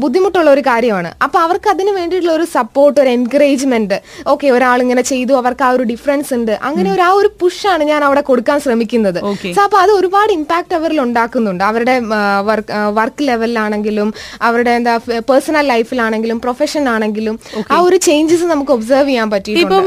ബുദ്ധിമുട്ടുള്ള 0.03 0.49
ഒരു 0.57 0.63
കാര്യമാണ്. 0.71 1.11
അപ്പൊ 1.27 1.39
അവർക്ക് 1.47 1.69
അതിന് 1.75 1.93
വേണ്ടിയിട്ടുള്ള 1.99 2.35
ഒരു 2.39 2.47
സപ്പോർട്ട് 2.67 2.99
ഒരു 3.05 3.11
എൻകറേജ്മെന്റ് 3.17 3.97
ഓക്കെ 4.35 4.47
ഒരാൾ 4.57 4.79
ഇങ്ങനെ 4.85 5.03
ചെയ്തു 5.13 5.33
അവർക്ക് 5.41 5.65
ആ 5.67 5.71
ഒരു 5.77 5.85
ഡിഫറൻസ് 5.91 6.31
ഉണ്ട്. 6.37 6.53
അങ്ങനെ 6.69 6.89
ഒരു 6.95 7.03
ആ 7.09 7.11
ഒരു 7.21 7.29
പുഷാണ് 7.41 7.83
ഞാൻ 7.91 8.01
അവിടെ 8.07 8.23
കൊടുക്കാൻ 8.31 8.59
ശ്രമിക്കുന്നത്. 8.65 9.19
സോ 9.57 9.61
അപ്പൊ 9.67 9.79
അത് 9.85 9.93
ഒരുപാട് 9.99 10.31
ഇമ്പാക്ട് 10.39 10.75
അവരിൽ 10.79 10.99
ഉണ്ടാക്കുന്നുണ്ട്. 11.07 11.63
അവരുടെ 11.71 11.95
വർക്ക് 12.49 12.73
വർക്ക് 12.99 13.23
ലെവലിലാണെങ്കിലും 13.29 14.09
അവരുടെ 14.49 14.73
എന്താ 14.79 14.95
പേഴ്സണൽ 15.29 15.67
ലൈഫിലാണെങ്കിലും 15.73 16.39
പ്രൊഫഷൻ 16.45 16.85
ആണെങ്കിലും 16.95 17.35
ആ 17.75 17.79
ഒരു 17.87 17.99
ചേഞ്ചസ് 18.07 18.47
നമുക്ക് 18.53 18.73
ഒബ്സർവ് 18.77 19.09
ചെയ്യാൻ 19.11 19.29
പറ്റും 19.35 19.61
ഇപ്പം 19.63 19.87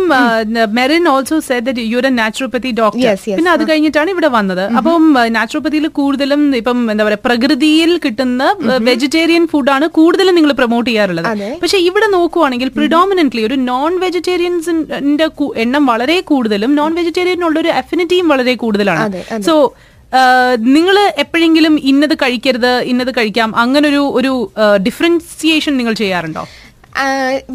Merin 0.80 1.06
also 1.14 1.40
said 1.50 1.74
you 1.94 2.00
a 2.10 2.12
naturopathy 2.22 2.72
doctor. 2.82 3.18
പിന്നെ 3.38 3.52
അത് 3.56 3.64
കഴിഞ്ഞിട്ടാണ് 3.70 4.10
ഇവിടെ 4.16 4.30
വന്നത്. 4.38 4.64
അപ്പം 4.80 5.04
നാച്ചുറോപ്പതിയിൽ 5.38 5.88
കൂടുതലും 6.00 6.42
ഇപ്പം 6.62 6.80
എന്താ 6.94 7.06
പറയാ 7.10 7.22
പ്രകൃതിയിൽ 7.28 7.92
കിട്ടുന്ന 8.06 8.44
വെജിറ്റേറിയൻ 8.90 9.46
ഫുഡാണ് 9.54 9.88
കൂടുതലും 9.98 10.36
നിങ്ങൾ 10.40 10.54
പ്രൊമോട്ട് 10.62 10.88
ചെയ്യാറുള്ളത്. 10.90 11.30
പക്ഷെ 11.64 11.78
ഇവിടെ 11.90 12.08
നോക്കുവാണെങ്കിൽ 12.18 12.69
പ്രിഡോമിനന്റ്ലി 12.76 13.42
ഒരു 13.42 13.54
നോൺ 13.54 14.00
വെജിറ്റേറിയൻസിന്റെ 14.00 15.28
എണ്ണം 15.56 15.86
വളരെ 15.86 16.18
കൂടുതലും 16.22 16.76
നോൺ 16.76 16.94
വെജിറ്റേറിയനുള്ള 16.96 17.60
ഒരു 17.60 17.68
അഫിനിറ്റിയും 17.68 18.28
വളരെ 18.28 18.56
കൂടുതലാണ്. 18.56 19.04
സോ 19.42 19.56
നിങ്ങൾ 20.58 20.96
എപ്പോഴെങ്കിലും 21.18 21.80
ഇന്നത് 21.84 22.16
കഴിക്കരുത് 22.16 22.72
ഇന്നത് 22.92 23.12
കഴിക്കാം 23.18 23.50
അങ്ങനൊരു 23.56 24.02
ഒരു 24.16 24.52
ഡിഫറൻസിയേഷൻ 24.88 25.78
നിങ്ങൾ 25.78 25.94
ചെയ്യാറുണ്ടോ 25.94 26.44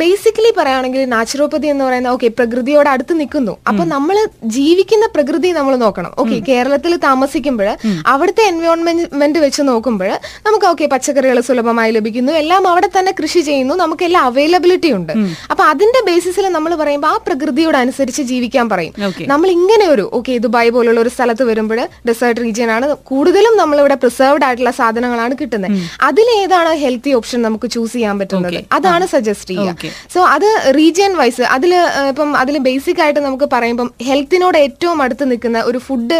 ബേസിക്കലി 0.00 0.50
പറയുകയാണെങ്കിൽ 0.58 1.02
നാച്ചുറോപ്പതി 1.12 1.66
എന്ന് 1.72 1.84
പറയുന്ന 1.86 2.08
ഓക്കെ 2.16 2.28
പ്രകൃതിയോട് 2.38 2.88
അടുത്ത് 2.92 3.14
നിൽക്കുന്നു. 3.20 3.52
അപ്പൊ 3.70 3.82
നമ്മൾ 3.94 4.16
ജീവിക്കുന്ന 4.56 5.06
പ്രകൃതി 5.14 5.48
നമ്മൾ 5.58 5.74
നോക്കണം. 5.82 6.12
ഓക്കെ 6.22 6.36
കേരളത്തിൽ 6.48 6.92
താമസിക്കുമ്പോൾ 7.06 7.68
അവിടുത്തെ 8.12 8.42
എൻവയോൺമെന്റ് 8.50 9.40
വെച്ച് 9.44 9.62
നോക്കുമ്പോൾ 9.70 10.10
നമുക്ക് 10.46 10.66
ഓക്കെ 10.70 10.86
പച്ചക്കറികൾ 10.92 11.38
സുലഭമായി 11.48 11.92
ലഭിക്കുന്നു. 11.96 12.32
എല്ലാം 12.42 12.68
അവിടെ 12.72 12.88
തന്നെ 12.96 13.12
കൃഷി 13.20 13.42
ചെയ്യുന്നു. 13.48 13.76
നമുക്ക് 13.82 14.06
എല്ലാം 14.08 14.24
അവൈലബിലിറ്റി 14.30 14.92
ഉണ്ട്. 14.98 15.12
അപ്പൊ 15.50 15.64
അതിന്റെ 15.72 16.02
ബേസിസിൽ 16.08 16.48
നമ്മൾ 16.56 16.74
പറയുമ്പോൾ 16.82 17.12
ആ 17.14 17.18
പ്രകൃതിയോട് 17.26 17.78
അനുസരിച്ച് 17.82 18.24
ജീവിക്കാൻ 18.32 18.68
പറയും. 18.74 18.94
നമ്മൾ 19.32 19.48
ഇങ്ങനെ 19.58 19.86
ഒരു 19.94 20.06
ഓക്കെ 20.20 20.38
ദുബായ് 20.46 20.72
പോലുള്ള 20.78 21.00
ഒരു 21.04 21.12
സ്ഥലത്ത് 21.16 21.46
വരുമ്പോൾ 21.50 21.80
ഡെസേർട്ട് 22.10 22.40
റീജിയൻ 22.44 22.72
ആണ് 22.76 22.88
കൂടുതലും 23.12 23.56
നമ്മളിവിടെ 23.62 23.98
പ്രിസർവ്ഡ് 24.04 24.46
ആയിട്ടുള്ള 24.48 24.74
സാധനങ്ങളാണ് 24.80 25.36
കിട്ടുന്നത്. 25.42 25.76
അതിലേതാണ് 26.10 26.72
ഹെൽത്തി 26.84 27.12
ഓപ്ഷൻ 27.20 27.40
നമുക്ക് 27.48 27.66
ചൂസ് 27.76 27.94
ചെയ്യാൻ 27.98 28.18
പറ്റുന്നത്. 28.22 28.60
അതാണ് 28.78 29.04
സജസ്റ്റ് 29.26 29.54
ചെയ്യുക. 29.54 29.92
സോ 30.14 30.20
അത് 30.34 30.48
റീജിയൻ 30.78 31.12
വൈസ് 31.20 31.44
അതിൽ 31.56 31.72
ഇപ്പം 32.12 32.30
അതിൽ 32.42 32.56
ബേസിക് 32.68 33.02
ആയിട്ട് 33.04 33.20
നമുക്ക് 33.28 33.48
പറയുമ്പം 33.54 33.90
ഹെൽത്തിനോട് 34.08 34.58
ഏറ്റവും 34.64 34.98
അടുത്ത് 35.06 35.24
നിൽക്കുന്ന 35.32 35.58
ഒരു 35.70 35.78
ഫുഡ് 35.86 36.18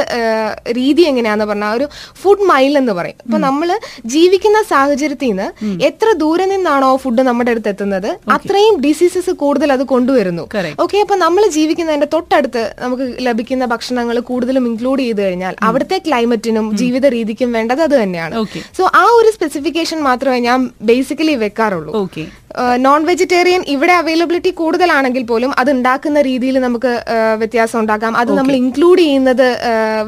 രീതി 0.81 1.03
എങ്ങനെയാന്ന് 1.11 1.47
പറഞ്ഞാൽ 1.51 1.73
ഒരു 1.79 1.87
ഫുഡ് 2.23 2.47
മൈൽ 2.51 2.75
എന്ന് 2.83 2.95
പറയും. 2.99 3.19
ഇപ്പൊ 3.27 3.39
നമ്മൾ 3.49 3.69
ജീവിക്കുന്ന 4.15 4.59
സാഹചര്യത്തിൽ 4.73 5.31
നിന്ന് 5.31 5.47
എത്ര 5.89 6.09
ദൂരെ 6.23 6.45
നിന്നാണോ 6.53 6.91
ഫുഡ് 7.03 7.23
നമ്മുടെ 7.29 7.51
അടുത്ത് 7.55 7.71
എത്തുന്നത് 7.73 8.11
അത്രയും 8.37 8.77
ഡിസീസസ് 8.87 9.33
കൂടുതൽ 9.43 9.69
അത് 9.77 9.85
കൊണ്ടുവരുന്നു. 9.93 10.45
ഓക്കെ 10.85 10.97
അപ്പൊ 11.05 11.17
നമ്മൾ 11.25 11.43
ജീവിക്കുന്നതിന്റെ 11.57 12.09
തൊട്ടടുത്ത് 12.15 12.63
നമുക്ക് 12.85 13.07
ലഭിക്കുന്ന 13.29 13.65
ഭക്ഷണങ്ങൾ 13.75 14.17
കൂടുതലും 14.31 14.67
ഇൻക്ലൂഡ് 14.71 15.03
ചെയ്ത് 15.07 15.23
കഴിഞ്ഞാൽ 15.27 15.55
അവിടുത്തെ 15.69 15.99
ക്ലൈമറ്റിനും 16.07 16.67
ജീവിത 16.83 17.07
രീതിക്കും 17.17 17.51
വേണ്ടത് 17.59 17.83
അത് 17.89 17.97
തന്നെയാണ്. 18.03 18.35
സോ 18.79 18.85
ആ 19.03 19.05
ഒരു 19.21 19.31
സ്പെസിഫിക്കേഷൻ 19.37 19.99
മാത്രമേ 20.09 20.39
ഞാൻ 20.49 20.61
ബേസിക്കലി 20.91 21.37
വെക്കാറുള്ളൂ. 21.45 21.93
നോൺ 22.85 23.01
വെജിറ്റേറിയൻ 23.09 23.63
ഇവിടെ 23.75 23.95
അവൈലബിലിറ്റി 24.01 24.51
കൂടുതലാണെങ്കിൽ 24.61 25.25
പോലും 25.31 25.51
അത് 25.61 25.71
ഉണ്ടാക്കുന്ന 25.77 26.19
രീതിയിൽ 26.29 26.57
നമുക്ക് 26.65 26.93
വ്യത്യാസം 27.43 27.79
ഉണ്ടാക്കാം. 27.81 28.13
അത് 28.23 28.31
നമ്മൾ 28.39 28.55
ഇൻക്ലൂഡ് 28.61 29.01
ചെയ്യുന്നത് 29.05 29.47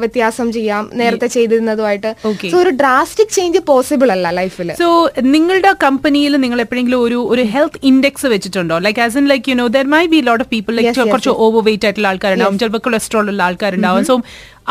വ്യത്യാസം 0.03 0.47
ചെയ്യാം 0.57 0.83
നേരത്തെ 1.01 1.27
ചെയ്തിരുന്നതുമായിട്ട്. 1.35 2.11
സോ 2.51 2.55
ഒരു 2.63 2.73
ഡ്രാസ്റ്റിക് 2.81 3.33
ചേഞ്ച് 3.37 3.61
പോസിബിൾ 3.71 4.11
അല്ല 4.15 4.31
ലൈഫിൽ 4.39 4.71
സോ 4.81 4.89
നിങ്ങളുടെ 5.35 5.73
കമ്പനിയിൽ 5.85 6.35
നിങ്ങൾ 6.45 6.61
എപ്പോഴെങ്കിലും 6.65 7.01
ഒരു 7.07 7.19
ഒരു 7.35 7.45
ഹെൽത്ത് 7.55 7.81
ഇൻഡെക്സ് 7.91 8.27
വെച്ചിട്ടുണ്ടോ? 8.35 8.77
Like 8.87 9.03
as 9.07 9.17
in 9.21 9.27
like 9.33 9.49
you 9.51 9.57
know 9.63 9.67
there 9.77 9.87
may 9.95 10.03
be 10.15 10.21
lot 10.29 10.43
of 10.45 10.51
people 10.55 10.75
like 10.79 10.95
കുറച്ച് 11.13 11.33
ഓവർ 11.47 11.63
വെയിറ്റ് 11.69 11.87
ആയിട്ടുള്ള 11.89 12.09
ആൾക്കാരുണ്ടാവും 12.13 12.59
ചിലപ്പോൾ 12.63 12.83
കൊളസ്ട്രോൾ 12.87 13.25
ഉള്ള 13.33 13.43
ആൾക്കാരുണ്ടാവും. 13.49 14.05
സോ 14.11 14.15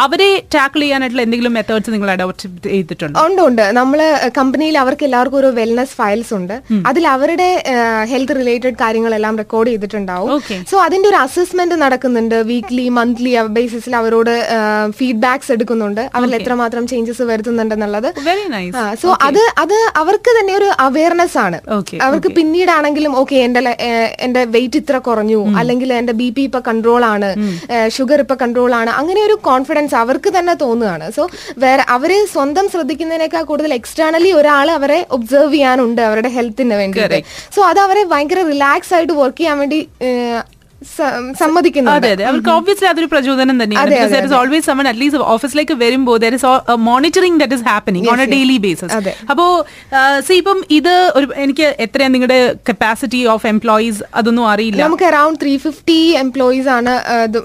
അവരെ 0.05 0.29
ടാക്കിൾ 0.55 0.81
ചെയ്യാനായിട്ടുള്ള 0.83 1.23
എന്തെങ്കിലും 1.27 1.53
മെത്തേഡ്സ് 1.57 1.93
നിങ്ങൾ 1.95 2.09
അഡോപ്റ്റ് 2.15 2.49
ചെയ്തിട്ടുണ്ടോ? 2.65 3.21
ഉണ്ട് 3.27 3.41
ഉണ്ട്. 3.49 3.63
നമ്മൾ 3.79 4.01
കമ്പനിയിൽ 4.39 4.77
അവർക്ക് 4.83 5.05
എല്ലാവർക്കും 5.09 5.39
ഒരു 5.43 5.51
വെൽനസ് 5.59 5.95
ഫയൽസ് 6.01 6.33
ഉണ്ട്. 6.39 6.55
അതിൽ 6.91 7.05
അവരുടെ 7.15 7.49
ഹെൽത്ത് 8.11 8.35
റിലേറ്റഡ് 8.41 8.77
കാര്യങ്ങളെല്ലാം 8.83 9.37
റെക്കോർഡ് 9.43 9.71
ചെയ്തിട്ടുണ്ടാവും. 9.73 10.31
സോ 10.71 10.79
അതിന്റെ 10.87 11.09
ഒരു 11.13 11.19
അസസ്മെന്റ് 11.27 11.79
നടക്കുന്നുണ്ട് 11.85 12.37
വീക്ക്ലി 12.51 12.87
മന്ത്ലി 12.99 13.33
ബേസിസിൽ 13.57 13.97
അവരോട് 14.01 14.33
ഫീഡ്ബാക്സ് 14.99 15.51
എടുക്കുന്നുണ്ട്. 15.57 16.03
അവരിൽ 16.17 16.35
എത്രമാത്രം 16.41 16.87
ചേഞ്ചസ് 16.93 17.27
വരുത്തുന്നുണ്ടെന്നുള്ളത്. 17.31 18.09
വെരി 18.29 18.47
നൈസ് 18.57 18.85
സോ 19.05 19.17
അത് 19.29 19.43
അത് 19.65 19.77
അവർക്ക് 20.03 20.31
തന്നെ 20.39 20.55
ഒരു 20.61 20.71
അവയർനെസ് 20.89 21.39
ആണ്. 21.47 21.61
അവർക്ക് 22.09 22.33
പിന്നീടാണെങ്കിലും 22.41 23.15
ഓക്കെ 23.23 23.37
എന്റെ 23.47 23.61
എന്റെ 24.27 24.45
വെയിറ്റ് 24.57 24.79
ഇത്ര 24.83 24.97
കുറഞ്ഞു 25.09 25.41
അല്ലെങ്കിൽ 25.63 25.89
എന്റെ 26.01 26.17
ബി 26.23 26.29
പി 26.37 26.43
ഇപ്പൊ 26.51 26.63
കൺട്രോൾ 26.71 27.03
ആണ് 27.15 27.31
ഷുഗർ 27.97 28.21
ഇപ്പൊ 28.27 28.39
കൺട്രോൾ 28.45 28.73
ആണ് 28.83 28.91
അങ്ങനെ 29.01 29.21
ഒരു 29.29 29.37
കോൺഫിഡൻസ് 29.51 29.86
അവർക്ക് 29.95 30.31
തന്നെ 30.39 30.55
തോന്നുകയാണ്. 30.55 31.07
സോ 31.17 31.23
വേറെ 31.59 31.85
അവർ 31.89 32.13
സ്വന്തം 32.35 32.69
ശ്രദ്ധിക്കുന്നതിനേക്കാൾ 32.69 33.43
കൂടുതൽ 33.43 33.75
എക്സ്റ്റേണലി 33.75 34.33
ഒരാൾ 34.33 34.71
അവരെ 34.71 35.07
ഒബ്സർവ് 35.11 35.55
ചെയ്യാനുണ്ട് 35.55 36.03
അവരുടെ 36.03 36.29
ഹെൽത്തിന് 36.29 36.75
വേണ്ടി 36.75 37.23
സോ 37.57 37.63
അത് 37.71 37.81
അവരെ 37.87 38.05
ഭയങ്കര 38.05 38.43
റിലാക്സ് 38.53 38.95
ആയിട്ട് 38.95 39.13
വർക്ക് 39.13 39.39
ചെയ്യാൻ 39.39 39.59
വേണ്ടി 39.59 39.81
ഏഹ്, 40.83 41.35
സ- 41.35 41.39
സമ്മതിക്കുന്നുണ്ട്. 41.39 42.07
അതെ 42.07 42.11
അതെ. 42.11 42.25
അവർക്ക് 42.25 42.49
ഓബ്വിയസ്ലി 42.51 42.89
അതൊരു 42.89 43.07
പ്രചോദനം 43.07 43.63
തന്നെയാണ്. 43.63 43.91
at 44.93 44.97
least 45.03 45.17
ഓഫീസിലേക്ക് 45.17 45.75
വരുമ്പോൾ 45.75 46.21
monitoring 46.75 47.41
that 47.41 47.55
is 47.55 47.63
happening 47.63 48.09
on 48.09 48.21
a 48.21 48.25
daily 48.33 48.57
basis. 48.57 48.95
അപ്പോ 49.31 49.67
സി 50.29 50.33
ഇപ്പം 50.33 50.65
ഇത് 50.71 51.13
ഒരു 51.15 51.29
എനിക്ക് 51.37 51.77
എത്രയാണ് 51.81 52.15
നിങ്ങളുടെ 52.15 52.55
കപ്പാസിറ്റി 52.69 53.25
ഓഫ് 53.25 53.47
എംപ്ലോയീസ് 53.47 54.03
അതൊന്നും 54.15 54.49
അറിയില്ല. 54.49 54.83
നമുക്ക് 54.83 55.05
അറൌണ്ട് 55.05 55.41
ത്രീ 55.43 55.57
ഫിഫ്റ്റി 55.57 55.93
എംപ്ലോയീസ് 55.93 56.69
ആണ് 56.69 56.91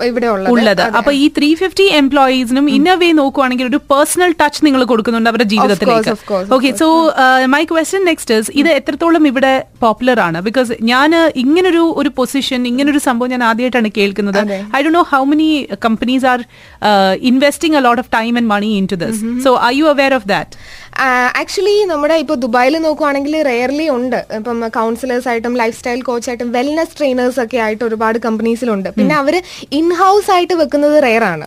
ഇവിടെ 0.03 0.27
ഉള്ളത്. 0.27 0.81
അപ്പൊ 0.97 1.11
ഈ 1.11 1.29
ത്രീ 1.37 1.55
ഫിഫ്റ്റി 1.55 1.83
എംപ്ലോയീസിനും 1.83 2.69
ഇന്ന 2.69 2.93
വേ 2.93 3.11
നോക്കുവാണെങ്കിൽ 3.11 3.67
ഒരു 3.67 3.77
പേഴ്സണൽ 3.77 4.35
ടച്ച് 4.41 4.65
നിങ്ങൾ 4.65 4.83
കൊടുക്കുന്നുണ്ട് 4.83 5.29
അവരുടെ 5.29 5.43
ജീവിതത്തിലേക്ക്. 5.43 6.09
Okay 6.53 6.71
so 6.77 7.13
my 7.45 7.63
question 7.63 8.05
next 8.05 8.41
ഇത് 8.53 8.67
എത്രത്തോളം 8.67 9.27
ഇവിടെ 9.27 9.65
പോപ്പുലർ 9.81 10.19
ആണ്? 10.19 10.41
ബിക്കോസ് 10.41 10.73
ഞാൻ 10.81 11.31
ഇങ്ങനൊരു 11.35 11.93
ഒരു 11.97 12.11
പൊസിഷൻ 12.15 12.67
ഇങ്ങനൊരു 12.67 12.97
സംഭവം 12.97 13.20
ഞാൻ 13.27 13.43
ആദ്യമായിട്ടാണ് 13.43 13.91
കേൾക്കുന്നത്. 13.97 14.39
I 14.77 14.81
Dr 14.81 14.89
know 14.89 15.01
how 15.01 15.23
many 15.23 15.67
companies 15.85 16.25
are 16.25 16.39
investing 17.21 17.77
a 17.77 17.79
lot 17.79 18.01
of 18.01 18.09
time 18.13 18.37
and 18.37 18.47
money 18.47 18.67
into 18.91 18.95
this 18.95 19.43
so 19.43 19.59
I 19.63 19.75
you 19.75 19.85
aware 19.85 20.13
of 20.13 20.27
that 20.27 20.51
actually 21.41 21.73
നമ്മുടെ 21.91 22.15
ഇപ്പോൾ 22.23 22.37
ദുബായിൽ 22.43 22.75
നോക്കുവാണെങ്കിൽ 22.85 23.33
റെയർലി 23.49 23.85
ഉണ്ട്. 23.97 24.17
ഇപ്പം 24.37 24.57
കൗൺസിലേഴ്സ് 24.77 25.27
ആയിട്ടും 25.31 25.53
ലൈഫ് 25.61 25.75
സ്റ്റൈൽ 25.77 26.01
കോച്ചായിട്ടും 26.09 26.49
വെൽനസ് 26.55 26.95
ട്രെയിനേഴ്സ് 26.97 27.39
ഒക്കെ 27.43 27.59
ആയിട്ട് 27.65 27.83
ഒരുപാട് 27.87 28.17
കമ്പനീസിലുണ്ട് 28.25 28.89
പിന്നെ 28.97 29.15
അവർ 29.21 29.35
ഇൻ 29.79 29.87
ഹൗസ് 30.01 30.29
ആയിട്ട് 30.35 30.55
വെക്കുന്നത് 30.61 30.97
റെയർ 31.07 31.23
ആണ്. 31.31 31.45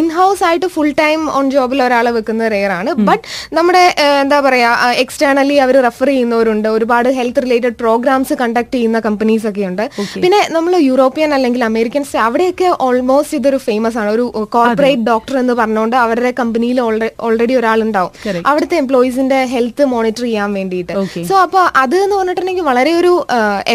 ഇൻ 0.00 0.08
ഹൗസ് 0.18 0.44
ആയിട്ട് 0.48 0.68
ഫുൾ 0.74 0.92
ടൈം 1.02 1.22
ഓൺ 1.38 1.48
ജോബിൽ 1.54 1.82
ഒരാളെ 1.86 2.12
വെക്കുന്നത് 2.18 2.50
റെയർ 2.56 2.72
ആണ്. 2.78 2.92
ബട്ട് 3.08 3.24
നമ്മുടെ 3.58 3.84
എന്താ 4.22 4.40
പറയാ 4.48 4.70
എക്സ്റ്റേണലി 5.04 5.56
അവർ 5.64 5.78
റെഫർ 5.88 6.10
ചെയ്യുന്നവരുണ്ട്. 6.12 6.68
ഒരുപാട് 6.76 7.10
ഹെൽത്ത് 7.18 7.44
റിലേറ്റഡ് 7.46 7.76
പ്രോഗ്രാംസ് 7.82 8.36
കണ്ടക്ട് 8.42 8.74
ചെയ്യുന്ന 8.76 9.00
കമ്പനീസ് 9.08 9.46
ഒക്കെ 9.52 9.66
ഉണ്ട്. 9.70 9.84
പിന്നെ 10.24 10.40
നമ്മൾ 10.56 10.72
യൂറോപ്യൻ 10.90 11.32
അല്ലെങ്കിൽ 11.38 11.64
അമേരിക്കൻ 11.70 12.04
അവിടെയൊക്കെ 12.28 12.68
ഓൾമോസ്റ്റ് 12.88 13.38
ഇതൊരു 13.40 13.60
ഫേമസ് 13.66 13.98
ആണ്. 14.02 14.10
ഒരു 14.16 14.24
കോർപ്പറേറ്റ് 14.56 15.04
ഡോക്ടർ 15.10 15.34
എന്ന് 15.42 15.56
പറഞ്ഞുകൊണ്ട് 15.62 15.98
അവരുടെ 16.04 16.32
കമ്പനിയിൽ 16.40 16.80
ഓൾറെഡി 17.26 17.54
ഒരാൾ 17.62 17.78
ഉണ്ടാവും 17.88 18.12
അവിടുത്തെ 18.52 18.76
എംപ്ലോയീസിന്റെ 18.82 19.40
ഹെൽത്ത് 19.54 19.84
മോണിറ്റർ 19.94 20.24
ചെയ്യാൻ 20.28 20.50
വേണ്ടിയിട്ട്. 20.58 20.94
സോ 21.30 21.34
അപ്പൊ 21.46 21.60
അത് 21.82 21.96
എന്ന് 22.04 22.16
പറഞ്ഞിട്ടുണ്ടെങ്കിൽ 22.16 22.66
വളരെ 22.70 22.92
ഒരു 23.00 23.12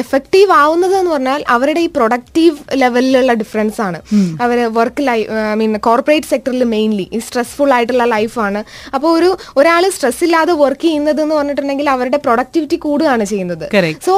എഫക്റ്റീവ് 0.01 0.51
ആവുന്നത് 0.61 0.95
എന്ന് 0.99 1.11
പറഞ്ഞാൽ 1.15 1.41
അവരുടെ 1.55 1.81
ഈ 1.87 1.89
പ്രൊഡക്റ്റീവ് 1.97 2.57
ലെവലിലുള്ള 2.81 3.33
ഡിഫറൻസ് 3.41 3.79
ആണ്. 3.87 3.99
അവർ 4.45 4.57
work 4.79 5.03
life 5.09 5.27
I 5.53 5.55
mean 5.61 5.73
corporate 5.89 6.31
സെക്ടറിൽ 6.33 6.63
മെയിൻലി 6.75 7.07
ഈ 7.13 7.19
സ്ട്രെസ്ഫുൾ 7.27 7.71
ആയിട്ടുള്ള 7.77 8.05
ലൈഫാണ് 8.15 8.61
അപ്പോൾ 8.95 9.09
ഒരു 9.19 9.29
ഒരാൾ 9.57 9.83
സ്ട്രെസ് 9.95 10.23
ഇല്ലാതെ 10.27 10.53
വർക്ക് 10.63 10.83
ചെയ്യുന്നത് 10.87 11.21
എന്ന് 11.23 11.35
പറഞ്ഞിട്ടുണ്ടെങ്കിൽ 11.35 11.89
അവരുടെ 11.95 12.19
പ്രൊഡക്ടിവിറ്റി 12.25 12.79
കൂടുകയാണ് 12.85 13.23
ചെയ്യുന്നത്. 13.23 13.65
സോ 14.07 14.13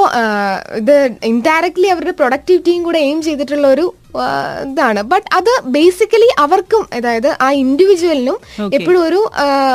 ഇത് 0.80 0.96
ഇൻഡയറക്ട്ലി 1.32 1.88
അവരുടെ 1.96 2.14
പ്രൊഡക്ടിവിറ്റിയും 2.20 2.82
കൂടെ 2.88 3.00
എയിം 3.08 3.18
ചെയ്തിട്ടുള്ള 3.28 3.66
ഒരു 3.68 3.86
ഇതാണ്. 4.64 5.02
ബട്ട് 5.02 5.26
അത് 5.32 5.50
ബേസിക്കലി 5.68 6.28
അവർക്കും 6.38 6.82
അതായത് 6.92 7.28
ആ 7.40 7.50
ഇൻഡിവിജ്വലിനും 7.62 8.36
എപ്പോഴും 8.72 9.00
ഒരു 9.02 9.20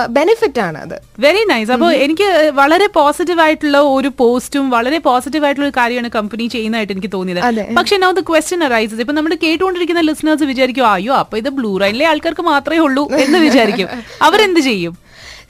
ബെനിഫിറ്റ് 0.10 0.60
ആണ് 0.60 0.78
അത്. 0.78 0.96
വെരി 1.20 1.44
നൈസ് 1.46 1.72
അപ്പോൾ 1.72 1.92
എനിക്ക് 2.06 2.28
വളരെ 2.52 2.88
പോസിറ്റീവ് 2.94 3.42
ആയിട്ടുള്ള 3.42 3.80
ഒരു 3.94 4.12
പോസ്റ്റും 4.18 4.66
വളരെ 4.70 5.00
പോസിറ്റീവ് 5.00 5.46
ആയിട്ടുള്ള 5.46 5.68
ഒരു 5.68 5.78
കാര്യമാണ് 5.78 6.10
കമ്പനി 6.10 6.48
ചെയ്യുന്നതായിട്ട് 6.48 6.94
എനിക്ക് 6.94 7.12
തോന്നിയത്. 7.14 7.42
പക്ഷെ 7.78 7.98
നൗ 7.98 8.12
ദ 8.12 8.24
ക്വസ്റ്റ്യൻ 8.30 8.64
അറൈസസ് 8.64 9.02
ഇപ്പൊ 9.02 9.14
നമ്മൾ 9.14 9.36
കേട്ടുകൊണ്ടിരിക്കുന്ന 9.46 10.02
ലിസണേഴ്സ് 10.02 10.44
വിചാരിക്കും 10.44 10.88
അയ്യോ 10.88 11.14
അപ്പൊ 11.16 11.38
ഇത് 11.38 11.50
ബ്ലൂ 11.50 11.78
റൈനിലെ 11.78 12.06
ആൾക്കാർക്ക് 12.06 12.46
മാത്രമേ 12.46 12.80
ഉള്ളൂ 12.80 13.06
എന്ന് 13.20 13.40
വിചാരിക്കും. 13.40 13.90
അവരെന്ത് 14.28 14.60
ചെയ്യും? 14.60 14.94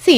സി 0.05 0.15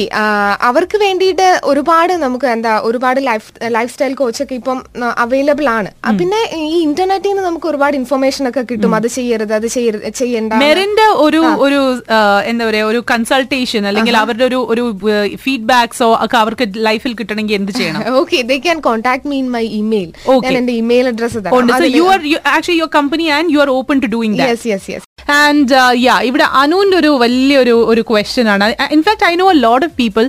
അവർക്ക് 0.68 0.96
വേണ്ടിയിട്ട് 1.02 1.46
ഒരുപാട് 1.70 2.12
നമുക്ക് 2.24 2.46
എന്താ 2.54 2.72
ഒരുപാട് 2.88 3.20
ലൈഫ് 3.28 3.48
ലൈഫ് 3.76 3.92
സ്റ്റൈൽ 3.94 4.14
കോച്ചൊക്കെ 4.20 4.54
ഇപ്പം 4.60 4.78
അവൈലബിൾ 5.24 5.66
ആണ്. 5.78 5.90
പിന്നെ 6.20 6.40
ഈ 6.72 6.78
ഇന്റർനെറ്റിൽ 6.88 7.30
നിന്ന് 7.32 7.44
നമുക്ക് 7.48 7.68
ഒരുപാട് 7.72 7.96
ഇൻഫർമേഷൻ 8.00 8.44
ഒക്കെ 8.50 8.62
കിട്ടും. 8.70 8.92
അത് 8.98 9.08
ചെയ്യരുത് 9.16 9.54
അത് 9.58 9.68
ചെയ്യരുത് 9.76 10.06
ചെയ്യണ്ട. 10.20 10.52
മെറിന്റെ 10.64 11.06
ഒരു 11.26 11.42
ഒരു 11.66 11.80
എന്താ 12.50 12.64
പറയാ 12.70 12.86
ഒരു 12.92 13.00
കൺസൾട്ടേഷൻ 13.12 13.82
അല്ലെങ്കിൽ 13.90 14.16
അവരുടെ 14.22 14.46
ഒരു 14.50 14.60
ഒരു 14.74 14.84
ഫീഡ്ബാക്സോ 15.44 16.10
ഒക്കെ 16.26 16.38
അവർക്ക് 16.42 16.66
ലൈഫിൽ 16.88 17.14
കിട്ടണമെങ്കിൽ 17.20 17.58
എന്ത് 17.60 17.72
ചെയ്യണം? 17.78 18.02
Okay 18.22 18.40
they 18.52 18.58
can 18.66 18.80
contact 18.88 19.28
me 19.32 19.38
in 19.44 19.50
my 19.56 19.64
email. 19.80 20.10
ഞാൻ 20.46 20.54
എന്റെ 20.62 20.76
email 20.82 21.08
address 21.12 21.38
you 21.98 22.06
are 22.14 22.20
actually 22.56 22.78
your 22.80 22.92
company 22.98 23.28
and 23.38 23.52
you 23.56 23.60
are 23.66 23.72
open 23.78 23.98
to 24.04 24.10
doing 24.16 24.38
yes 24.44 24.66
yes 24.72 24.88
yes 24.94 25.06
and 25.42 25.72
yeah 26.06 26.14
ഇവിടെ 26.28 26.46
അനുവിന്റെ 26.60 26.96
ഒരു 27.02 27.10
വലിയൊരു 27.22 27.74
ഒരു 27.92 28.02
ക്വസ്റ്റ്യൻ 28.10 28.46
ആണ്. 28.52 28.66
In fact 28.96 29.24
I 29.30 29.32
know 29.40 29.46
a 29.54 29.56
lot 29.66 29.77
of 29.84 29.96
people 30.02 30.24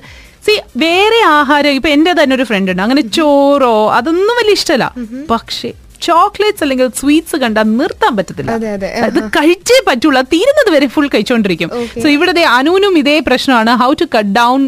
see 0.45 0.53
വേറെ 0.77 1.19
ആഹാരം 1.37 1.73
ഇപ്പൊ 1.77 1.89
എന്റെ 1.95 2.11
തന്നെ 2.19 2.33
ഒരു 2.35 2.45
ഫ്രണ്ട് 2.49 2.71
ഉണ്ട്. 2.71 2.81
അങ്ങനെ 2.81 3.01
ചോറോ 3.01 3.75
അതൊന്നും 3.97 4.35
വലിയ 4.39 4.59
ഇഷ്ടമല്ല. 4.59 4.85
പക്ഷേ 5.31 5.71
ചോക്ലേറ്റ്സ് 6.01 6.63
അല്ലെങ്കിൽ 6.63 6.87
സ്വീറ്റ്സ് 6.99 7.37
കണ്ടാൽ 7.41 7.63
നിർത്താൻ 7.79 8.13
പറ്റത്തില്ല. 8.17 8.51
അതെ, 8.51 9.21
കഴിച്ചേ 9.37 9.77
പറ്റുള്ളൂ 9.87 10.21
തീരുന്നത് 10.33 10.69
വരെ 10.75 10.87
ഫുൾ 10.93 11.07
കഴിച്ചോണ്ടിരിക്കും. 11.13 11.69
സോ 12.03 12.07
ഇവിടെ 12.15 12.43
അനുവിനും 12.59 12.93
ഇതേ 13.01 13.15
പ്രശ്നമാണ്. 13.29 13.71
ഹൗ 13.81 13.89
ടു 14.01 14.05
കട്ട് 14.15 14.31
ഡൗൺ 14.39 14.61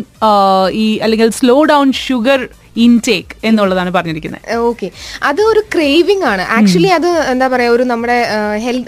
ഈ 0.83 0.85
അല്ലെങ്കിൽ 1.05 1.29
സ്ലോ 1.39 1.57
ഡൗൺ 1.73 1.87
ഷുഗർ 2.05 2.41
ഇൻടേക്ക് 2.77 3.35
എന്നുള്ളതാണ് 3.43 3.91
പറഞ്ഞിരിക്കുന്നത്. 3.91 4.55
ഓക്കെ. 4.55 4.91
അത് 5.23 5.41
ഒരു 5.41 5.61
ക്രേവിംഗ് 5.73 6.25
ആണ്. 6.25 6.43
ആക്ച്വലി 6.57 6.87
അത് 6.87 7.07
എന്താ 7.07 7.47
പറയാ 7.47 7.69
ഒരു 7.71 7.83
നമ്മുടെ 7.83 8.17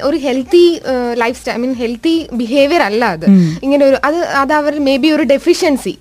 ഒരു 0.03 0.17
healthy 0.17 0.81
lifestyle 1.39 1.53
I 1.53 1.61
mean 1.65 1.73
healthy 1.73 2.27
behaviour 2.33 2.81
അല്ല 2.81 3.05
അത്. 3.05 3.25
ഇങ്ങനെ 3.63 3.85
ഒരു 3.85 3.97
അത് 4.03 4.15
അത് 4.15 4.53
അവർ 4.53 4.79
മേ 4.79 4.97
ബി 4.97 5.07
ഒരു 5.07 5.23
ഡെഫിഷ്യൻസി 5.23 5.97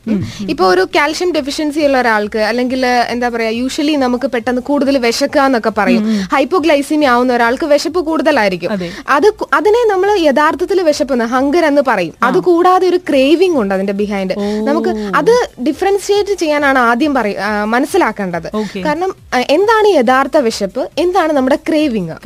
ഇപ്പൊ 0.53 0.65
ഒരു 0.75 0.89
കാൽഷ്യം 0.97 1.33
ഡെഫിഷ്യൻസി 1.33 1.81
ഉള്ള 1.81 1.99
ഒരാൾക്ക് 2.01 2.39
അല്ലെങ്കിൽ 2.39 2.87
എന്താ 2.87 3.29
പറയാ 3.29 3.51
യൂഷ്വലി 3.51 3.97
നമുക്ക് 4.05 4.27
പെട്ടെന്ന് 4.27 4.63
കൂടുതൽ 4.63 4.99
വിശക്കുക 4.99 5.41
എന്നൊക്കെ 5.41 5.73
പറയും. 5.81 6.03
ഹൈപ്പോഗ്ലൈസിമി 6.35 7.05
ആവുന്ന 7.05 7.33
ഒരാൾക്ക് 7.35 7.67
വിശപ്പ് 7.75 8.01
കൂടുതലായിരിക്കും. 8.01 8.71
അത്. 9.09 9.29
അതിനെ 9.59 9.83
നമ്മൾ 9.93 10.11
യഥാർത്ഥത്തിൽ 10.29 10.83
വിശപ്പെന്ന് 10.83 11.25
ഹങ്കർ 11.25 11.65
എന്ന് 11.65 11.83
പറയും. 11.91 12.15
അത് 12.23 12.39
കൂടാതെ 12.49 12.87
ഒരു 12.89 12.97
ക്രേവിംഗ് 13.09 13.59
ഉണ്ട് 13.63 13.75
അതിന്റെ 13.75 13.93
ബിഹൈൻഡ് 13.93 14.35
നമുക്ക് 14.69 14.91
അത് 15.21 15.35
ഡിഫറൻഷിയേറ്റ് 15.69 16.33
ചെയ്യാനാണ് 16.33 16.79
ആദ്യം 16.79 17.15
പറയ 17.15 17.35
മനസ്സിലാക്കേണ്ടത്. 17.75 18.49
കാരണം 18.87 19.11
എന്താണ് 19.57 19.89
യഥാർത്ഥ 19.99 20.37
വിശപ്പ്? 20.47 20.83
എന്താണ് 21.05 21.33
നമ്മുടെ 21.39 21.59
ക്രേവിങ് 21.69 22.17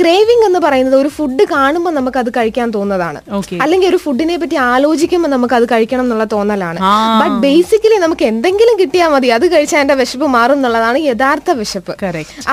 ക്രേവിംഗ് 0.00 0.44
എന്ന് 0.48 0.60
പറയുന്നത് 0.66 0.96
ഒരു 1.02 1.10
ഫുഡ് 1.16 1.44
കാണുമ്പോൾ 1.52 1.92
നമുക്ക് 1.98 2.18
അത് 2.22 2.30
കഴിക്കാൻ 2.38 2.68
തോന്നുന്നതാണ്. 2.76 3.20
അല്ലെങ്കിൽ 3.64 3.88
ഒരു 3.92 3.98
ഫുഡിനെ 4.04 4.36
പറ്റി 4.42 4.56
ആലോചിക്കുമ്പോൾ 4.72 5.30
നമുക്ക് 5.34 5.54
അത് 5.58 5.66
കഴിക്കണം 5.72 6.04
എന്നുള്ള 6.06 6.26
തോന്നലാണ്. 6.32 6.78
ബട്ട് 7.20 7.38
ബേസിക്കലി 7.46 7.98
നമുക്ക് 8.04 8.24
എന്തെങ്കിലും 8.32 8.74
കിട്ടിയാൽ 8.80 9.10
മതി. 9.14 9.28
അത് 9.36 9.46
കഴിച്ചാൽ 9.54 9.80
എന്റെ 9.84 9.96
വിശപ്പ് 10.02 10.26
മാറും 10.36 10.58
എന്നുള്ളതാണ് 10.60 10.98
യഥാർത്ഥ 11.10 11.50
വിശപ്പ്. 11.62 11.92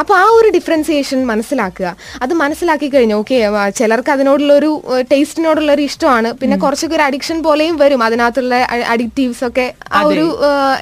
അപ്പൊ 0.01 0.13
ആ 0.21 0.25
ഒരു 0.39 0.49
ഡിഫറൻസിയേഷൻ 0.57 1.19
മനസ്സിലാക്കുക. 1.31 1.87
അത് 2.23 2.33
മനസ്സിലാക്കി 2.43 2.89
കഴിഞ്ഞു 2.95 3.15
ഓക്കെ 3.21 3.37
ചിലർക്ക് 3.79 4.11
അതിനോടുള്ള 4.15 4.53
ഒരു 4.61 4.71
ടേസ്റ്റിനോടുള്ള 5.11 5.71
ഒരു 5.77 5.83
ഇഷ്ടമാണ്. 5.89 6.31
പിന്നെ 6.41 6.57
കുറച്ചൊക്കെ 6.63 6.95
ഒരു 6.99 7.05
അഡിക്ഷൻ 7.09 7.37
പോലെയും 7.47 7.75
വരും. 7.83 8.03
അതിനകത്തുള്ള 8.07 8.55
അഡിക്റ്റീവ്സ് 8.93 9.43
ഒക്കെ 9.49 9.65
ആ 9.97 10.01
ഒരു 10.11 10.25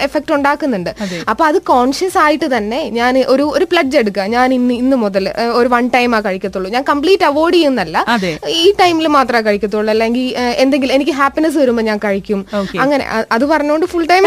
എഫക്ട് 0.07 0.31
ഉണ്ടാക്കുന്നുണ്ട്. 0.37 0.91
അപ്പൊ 1.39 1.49
അത് 1.51 1.59
കോൺഷ്യസ് 1.69 2.17
ആയിട്ട് 2.21 2.47
തന്നെ 2.53 2.77
ഞാൻ 2.95 3.13
ഒരു 3.33 3.43
ഒരു 3.57 3.65
പ്ലഡ്ജ് 3.71 3.97
എടുക്കുക. 3.99 4.23
ഞാൻ 4.33 4.47
ഇന്ന് 4.55 4.73
ഇന്ന് 4.81 4.95
മുതൽ 5.03 5.25
ഒരു 5.59 5.67
വൺ 5.73 5.83
ടൈം 5.93 6.09
ആ 6.17 6.19
കഴിക്കത്തുള്ളൂ. 6.25 6.69
ഞാൻ 6.73 6.83
കംപ്ലീറ്റ് 6.89 7.25
അവോയ്ഡ് 7.27 7.55
ചെയ്യുന്നല്ല 7.57 7.97
ഈ 8.61 8.65
ടൈമിൽ 8.81 9.07
മാത്രമേ 9.15 9.41
കഴിക്കത്തുള്ളൂ. 9.47 9.89
അല്ലെങ്കിൽ 9.93 10.25
എന്തെങ്കിലും 10.63 10.93
എനിക്ക് 10.97 11.13
ഹാപ്പിനെസ് 11.19 11.57
വരുമ്പോൾ 11.61 11.85
ഞാൻ 11.89 11.99
കഴിക്കും. 12.05 12.39
അങ്ങനെ 12.85 13.05
അത് 13.35 13.45
പറഞ്ഞുകൊണ്ട് 13.51 13.85
ഫുൾ 13.93 14.03
ടൈം 14.11 14.25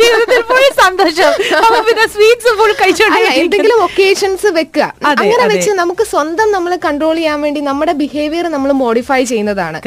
ജീവിതത്തിൽ 0.00 0.40
ഫുൾ 0.52 0.64
സന്തോഷം. 0.80 1.34
അപ്പൊ 1.66 1.80
പിന്നെ 1.90 2.06
സ്വീറ്റ്സ് 2.14 2.54
ഫുൾ 2.60 2.72
അല്ല 3.18 3.28
എന്തെങ്കിലും 3.42 3.78
ഒക്കേഷൻസ് 3.88 4.48
വെക്കുക. 4.60 4.88
അങ്ങനെ 5.10 5.44
വെച്ച് 5.52 5.70
നമുക്ക് 5.82 6.06
സ്വന്തം 6.14 6.48
നമ്മൾ 6.56 6.72
കൺട്രോൾ 6.86 7.14
ചെയ്യാൻ 7.20 7.38
വേണ്ടി 7.48 7.62
നമ്മുടെ 7.68 7.96
ബിഹേവിയർ 8.02 8.48
നമ്മൾ 8.56 8.72
മോഡിഫൈ 8.84 9.20
ചെയ്യുന്നതാണ്. 9.34 9.78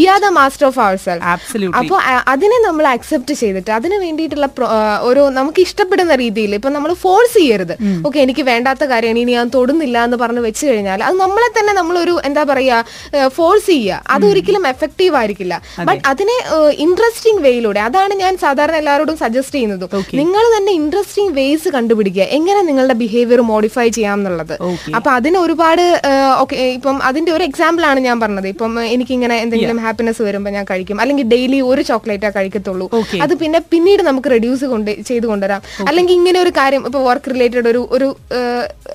We 0.00 0.04
are 0.16 0.20
the 0.26 0.32
master 0.40 0.66
of 0.72 0.82
our 0.88 0.98
self 1.06 1.24
അപ്പൊ 1.68 1.78
അപ്പോൾ 1.82 1.98
അതിനെ 2.34 2.60
നമ്മൾ 2.68 2.84
അക്സെപ്റ്റ് 2.96 3.34
ചെയ്തിട്ട് 3.40 3.72
അതിന് 3.78 3.96
വേണ്ടിയിട്ടുള്ള 4.02 4.30
pro- 4.40 4.66
ആ, 4.66 4.98
ഒരു 5.02 5.20
നമുക്ക് 5.20 5.60
ഇഷ്ടപ്പെടുന്ന 5.60 6.14
രീതിയിൽ 6.14 6.54
ഇപ്പൊ 6.54 6.70
നമ്മൾ 6.70 6.94
ഫോഴ്സ് 6.94 7.34
ചെയ്യരുത്. 7.34 7.74
ഓക്കെ 8.06 8.18
എനിക്ക് 8.18 8.40
വേണ്ടാത്ത 8.40 8.84
കാര്യമാണ് 8.84 9.18
ഇനി 9.18 9.32
ഞാൻ 9.32 9.50
തൊടുന്നില്ല 9.54 10.04
എന്ന് 10.04 10.16
പറഞ്ഞ് 10.16 10.40
വെച്ച് 10.40 10.66
കഴിഞ്ഞാൽ 10.66 11.04
അത് 11.04 11.16
നമ്മളെ 11.16 11.60
തന്നെ 11.60 11.72
നമ്മളൊരു 11.72 12.20
എന്താ 12.24 12.44
പറയാ 12.44 12.84
ഫോഴ്സ് 13.28 13.66
ചെയ്യുക. 13.66 14.04
അത് 14.10 14.26
ഒരിക്കലും 14.26 14.66
എഫക്റ്റീവ് 14.66 15.16
ആയിരിക്കില്ല. 15.16 15.54
ബട്ട് 15.84 16.02
അതിനെ 16.06 16.36
ഇൻട്രസ്റ്റിംഗ് 16.76 17.42
വേയിലൂടെ 17.42 17.80
അതാണ് 17.80 18.14
ഞാൻ 18.14 18.36
സാധാരണ 18.36 18.76
എല്ലാവരോടും 18.76 19.16
സജസ്റ്റ് 19.16 19.54
ചെയ്യുന്നത്. 19.54 19.84
നിങ്ങൾ 20.18 20.56
തന്നെ 20.56 20.72
ഇൻട്രസ്റ്റിംഗ് 20.72 21.32
വേസ് 21.32 21.68
കണ്ടുപിടിക്കുക. 21.68 22.22
എങ്ങനെ 22.22 22.62
നിങ്ങളുടെ 22.62 22.94
ബിഹേവിയർ 22.94 23.40
മോഡിഫൈ 23.40 23.88
ചെയ്യാം 23.88 24.14
എന്നുള്ളത്. 24.14 24.54
അപ്പൊ 24.96 25.10
അതിന് 25.10 25.38
ഒരുപാട് 25.38 26.02
ഓക്കെ 26.38 26.56
ഇപ്പം 26.56 27.02
അതിന്റെ 27.02 27.32
ഒരു 27.32 27.44
എക്സാമ്പിൾ 27.44 27.86
ആണ് 27.86 28.00
ഞാൻ 28.00 28.20
പറഞ്ഞത്. 28.20 28.48
ഇപ്പം 28.48 28.84
എനിക്കിങ്ങനെ 28.84 29.36
എന്തെങ്കിലും 29.36 29.76
ഹാപ്പിനെസ് 29.80 30.22
വരുമ്പോൾ 30.22 30.50
ഞാൻ 30.50 30.66
കഴിക്കും. 30.70 31.00
അല്ലെങ്കിൽ 31.00 31.24
ഡെയിലി 31.24 31.60
ഒരു 31.60 31.82
ചോക്ലേറ്റാ 31.82 32.30
കഴിക്കത്തുള്ളൂ. 32.30 32.90
അത് 33.22 33.34
പിന്നെ 33.34 33.58
പിന്നീട് 33.70 34.02
നമുക്ക് 34.02 34.21
റെഡ്യൂസ് 34.34 34.66
കൊണ്ട് 34.72 34.90
ചെയ്ത് 35.08 35.26
കൊണ്ടുവരാം. 35.30 35.60
അല്ലെങ്കിൽ 35.88 36.14
ഇങ്ങനെ 36.18 36.38
ഒരു 36.44 36.52
കാര്യം 36.58 36.82
ഇപ്പൊ 36.88 37.00
വർക്ക് 37.08 37.30
റിലേറ്റഡ് 37.34 37.68
ഒരു 37.72 37.80
ഒരു 37.96 38.08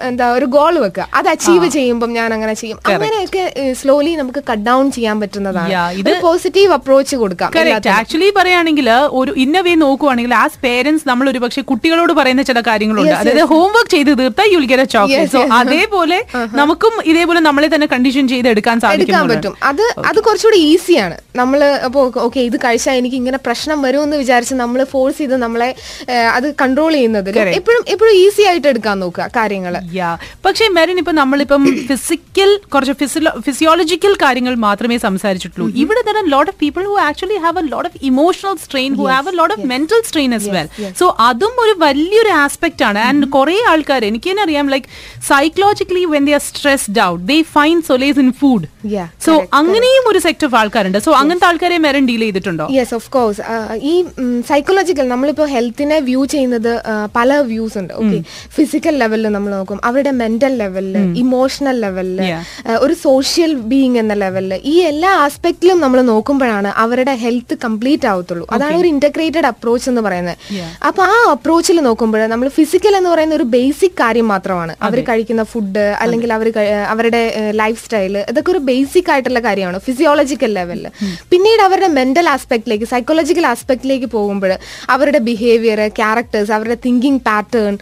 എന്താ 0.09 0.25
ഒരു 0.37 0.47
ഗോൾ 0.55 0.73
വെക്കുക. 0.85 1.05
അത് 1.19 1.27
അച്ചീവ് 1.33 1.69
ചെയ്യുമ്പോൾ 1.77 2.11
ഞാൻ 2.19 2.29
അങ്ങനെ 2.37 2.53
ചെയ്യും. 2.61 2.79
അങ്ങനെയൊക്കെ 2.93 3.43
സ്ലോലി 3.81 4.13
നമുക്ക് 4.21 4.43
കട്ട് 4.49 4.65
ഡൗൺ 4.69 4.85
ചെയ്യാൻ 4.97 5.17
പറ്റുന്നതാണ്. 5.23 5.73
ഇത് 6.01 6.11
പോസിറ്റീവ് 6.27 6.71
അപ്രോച്ച് 6.77 7.17
കൊടുക്കാം 7.23 7.57
ആക്ച്വലി 7.97 8.29
പറയുകയാണെങ്കിൽ 8.39 8.89
ഒരു 9.21 9.33
ഇന്ന 9.45 9.57
വേ 9.67 9.75
നോക്കുവാണെങ്കിൽ 9.85 10.35
ആസ് 10.43 10.61
പേരൻസ് 10.67 11.05
നമ്മൾ 11.11 11.25
ഒരു 11.33 11.41
പക്ഷേ 11.45 11.63
കുട്ടികളോട് 11.73 12.15
പറയുന്ന 12.21 12.45
ചില 12.51 12.61
കാര്യങ്ങളുണ്ട്. 12.69 13.15
അതായത് 13.21 13.43
ഹോംവർക്ക് 13.55 13.93
ചെയ്ത് 13.95 14.13
തീർത്താൽ 14.21 14.49
you'll 14.55 14.67
get 14.73 14.87
a 14.87 14.93
chocolate 14.95 15.33
so 15.35 15.43
അതേപോലെ 15.61 16.21
നമുക്കും 16.61 16.93
ഇതേപോലെ 17.13 17.41
നമ്മളെ 17.49 17.69
തന്നെ 17.75 17.89
കണ്ടീഷൻ 17.95 18.25
ചെയ്ത് 18.33 18.49
എടുക്കാൻ 18.55 18.65
എടുക്കാൻ 18.67 18.79
സാധിക്കും 18.85 19.29
പറ്റും. 19.31 19.53
അത് 19.69 19.83
അത് 20.09 20.19
കുറച്ചുകൂടി 20.27 20.59
ഈസിയാണ് 20.71 21.15
നമ്മൾ 21.39 21.59
അപ്പോൾ 21.87 22.03
ഓക്കെ 22.25 22.39
ഇത് 22.49 22.57
കഴിച്ചാൽ 22.65 22.95
എനിക്ക് 23.01 23.17
ഇങ്ങനെ 23.21 23.39
പ്രശ്നം 23.45 23.77
വരുമെന്ന് 23.85 24.17
വിചാരിച്ച് 24.21 24.55
നമ്മൾ 24.61 24.79
ഫോഴ്സ് 24.93 25.16
ഇൻഫ്ലുവൻസ് 25.17 25.21
ചെയ്ത് 25.21 25.35
നമ്മളെ 25.45 25.69
അത് 26.37 26.47
കൺട്രോൾ 26.61 26.91
ചെയ്യുന്നത്. 26.97 27.29
എപ്പോഴും 27.59 27.83
എപ്പോഴും 27.93 28.13
ഈസി 28.23 28.43
ആയിട്ട് 28.49 28.67
എടുക്കാൻ 28.73 28.97
നോക്കുക 29.03 29.27
കാര്യങ്ങൾ 29.39 29.73
പക്ഷേ 30.45 30.65
മെറിൻ 30.77 30.97
ഇപ്പൊ 31.03 31.13
നമ്മളിപ്പം 31.21 31.63
ഫിസിക്കൽ 31.89 32.49
കുറച്ച് 32.73 32.93
ഫിസിയോളജിക്കൽ 33.47 34.13
കാര്യങ്ങൾ 34.25 34.53
മാത്രമേ 34.67 34.97
സംസാരിച്ചിട്ടുള്ളൂ. 35.07 35.67
ഇവിടെ 35.83 36.01
തന്നെ 36.07 36.23
lot 36.33 36.49
of 36.53 36.59
people 36.63 36.83
who 36.91 36.95
actually 37.07 37.39
have 37.45 37.59
a 37.63 37.65
lot 37.73 37.89
of 37.89 37.99
emotional 38.11 38.55
strain 38.65 38.91
who 38.99 39.05
have 39.13 39.29
a 39.31 39.35
lot 39.39 39.53
of 39.57 39.65
mental 39.73 40.01
strain 40.09 40.33
as 40.39 40.49
well 40.57 40.69
so 41.01 41.07
അതും 41.29 41.55
ഒരു 41.65 41.75
വലിയൊരു 41.85 42.33
ആസ്പെക്ട് 42.43 42.85
ആണ്. 42.89 43.01
ആൻഡ് 43.09 43.29
കുറെ 43.37 43.57
ആൾക്കാർ 43.73 44.01
എനിക്ക് 44.11 44.27
തന്നെ 44.31 44.43
അറിയാം 44.47 44.67
like 44.75 44.87
psychologically 45.31 46.05
when 46.15 46.25
they 46.29 46.35
are 46.39 46.43
stressed 46.49 47.01
out 47.09 47.23
they 47.31 47.37
find 47.57 47.77
solace 47.91 48.19
in 48.25 48.31
food 48.41 48.67
so 49.27 49.33
അങ്ങനെയും 49.59 50.03
ഒരു 50.11 50.19
സെക്ട് 50.27 50.45
ഓഫ് 50.47 50.55
ആൾക്കാരുണ്ട്. 50.61 50.99
സോ 51.07 51.11
അങ്ങനത്തെ 51.21 51.47
ആൾക്കാരെ 51.51 51.77
മെറിൻ 51.85 52.05
ഡീൽ 52.09 52.23
ചെയ്തിട്ടുണ്ടോ? 52.25 52.67
യെസ് 52.77 52.93
ഓഫ് 52.97 53.07
കോഴ്സ് 53.15 53.41
ഈ 53.91 53.93
സൈക്കോളജിക്കൽ 54.51 55.06
നമ്മളിപ്പോ 55.11 55.45
ഹെൽത്തിനെ 55.53 55.97
വ്യൂ 56.09 56.21
ചെയ്യുന്നത് 56.33 56.71
പല 57.17 57.39
വ്യൂസ് 57.51 57.77
ഉണ്ട്. 57.81 57.93
ഓക്കെ 58.01 58.19
ഫിസിക്കൽ 58.57 58.95
ലെവലിൽ 59.03 59.27
നമ്മൾ 59.35 59.51
നോക്കും. 59.57 59.79
അവരുടെ 59.89 60.13
മെന്റൽ 60.21 60.53
ലെവലിൽ 60.63 60.97
ഇമോഷണൽ 61.23 61.77
ലെവലിൽ 61.85 62.19
ഒരു 62.85 62.95
സോഷ്യൽ 63.07 63.53
ബീയിങ് 63.71 63.99
എന്ന 64.03 64.13
ലെവലിൽ 64.23 64.53
ഈ 64.73 64.75
എല്ലാ 64.91 65.11
ആസ്പെക്റ്റിലും 65.25 65.79
നമ്മൾ 65.85 65.99
നോക്കുമ്പോഴാണ് 66.11 66.71
അവരുടെ 66.83 67.15
ഹെൽത്ത് 67.23 67.57
കംപ്ലീറ്റ് 67.65 68.09
ആവത്തുള്ളൂ. 68.13 68.45
അതാണ് 68.57 68.77
ഒരു 68.81 68.89
ഇന്റഗ്രേറ്റഡ് 68.95 69.49
അപ്രോച്ച് 69.53 69.89
എന്ന് 69.93 70.03
പറയുന്നത്. 70.07 70.37
അപ്പൊ 70.89 71.03
ആ 71.13 71.17
അപ്രോച്ചിൽ 71.35 71.77
നോക്കുമ്പോൾ 71.89 72.23
നമ്മൾ 72.33 72.47
ഫിസിക്കൽ 72.57 72.93
എന്ന് 72.99 73.11
പറയുന്ന 73.13 73.35
ഒരു 73.39 73.47
ബേസിക് 73.55 73.97
കാര്യം 74.03 74.27
മാത്രമാണ്. 74.33 74.73
അവർ 74.87 74.99
കഴിക്കുന്ന 75.09 75.43
ഫുഡ് 75.53 75.85
അല്ലെങ്കിൽ 76.03 76.29
അവർ 76.37 76.47
അവരുടെ 76.93 77.21
ലൈഫ് 77.61 77.79
സ്റ്റൈൽ 77.85 78.15
ഇതൊക്കെ 78.31 78.51
ഒരു 78.55 78.61
ബേസിക് 78.69 79.09
ആയിട്ടുള്ള 79.13 79.39
കാര്യമാണ് 79.47 79.77
ഫിസിയോളജിക്കൽ 79.87 80.51
ലെവലിൽ 80.59 80.85
പിന്നീട് 81.31 81.61
അവരുടെ 81.67 81.89
മെന്റൽ 81.99 82.27
ആസ്പെക്റ്റിലേക്ക് 82.35 82.87
സൈക്കോളജിക്കൽ 82.93 83.45
ആസ്പെക്റ്റിലേക്ക് 83.53 84.07
പോകുമ്പോൾ 84.15 84.51
അവരുടെ 84.97 85.21
ബിഹേവിയർ 85.29 85.81
ക്യാരക്ടേഴ്സ് 85.99 86.51
അവരുടെ 86.57 86.77
തിങ്കിങ് 86.85 87.21
പാറ്റേൺ 87.27 87.73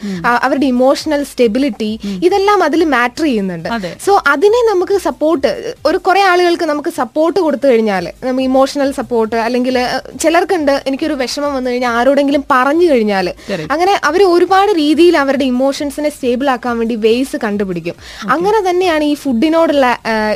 അവരുടെ 0.45 0.67
ഇമോഷണൽ 0.73 1.23
സ്റ്റെബിലിറ്റി 1.31 1.91
ഇതെല്ലാം 2.27 2.59
അതിൽ 2.67 2.83
മാറ്റർ 2.95 3.23
ചെയ്യുന്നുണ്ട്. 3.23 3.69
സോ 4.05 4.13
അതിനെ 4.33 4.61
നമുക്ക് 4.71 4.95
സപ്പോർട്ട് 5.07 5.49
ഒരു 5.89 5.97
കുറെ 6.07 6.21
ആളുകൾക്ക് 6.31 6.65
നമുക്ക് 6.71 6.91
സപ്പോർട്ട് 6.99 7.39
കൊടുത്തു 7.45 7.67
കഴിഞ്ഞാൽ 7.67 8.05
നമുക്ക് 8.23 8.47
ഇമോഷണൽ 8.51 8.89
സപ്പോർട്ട് 8.99 9.35
അല്ലെങ്കിൽ 9.45 9.75
ചിലർക്കുണ്ട് 10.23 10.73
എനിക്കൊരു 10.89 11.15
വിഷമം 11.21 11.51
വന്നു 11.57 11.69
കഴിഞ്ഞാൽ 11.69 11.93
ആരോടെങ്കിലും 11.99 12.43
പറഞ്ഞു 12.51 12.87
കഴിഞ്ഞാൽ 12.91 13.27
അങ്ങനെ 13.75 13.93
അവർ 14.09 14.21
ഒരുപാട് 14.33 14.71
രീതിയിൽ 14.81 15.17
അവരുടെ 15.23 15.45
ഇമോഷൻസിനെ 15.53 16.09
സ്റ്റേബിൾ 16.15 16.49
ആക്കാൻ 16.53 16.75
വേണ്ടി 16.79 16.95
വേസ് 17.05 17.37
കണ്ടുപിടിക്കും. 17.43 17.95
അങ്ങനെ 18.35 18.59
തന്നെയാണ് 18.69 19.03
ഈ 19.11 19.13
ഫുഡിനോടുള്ള 19.23 19.85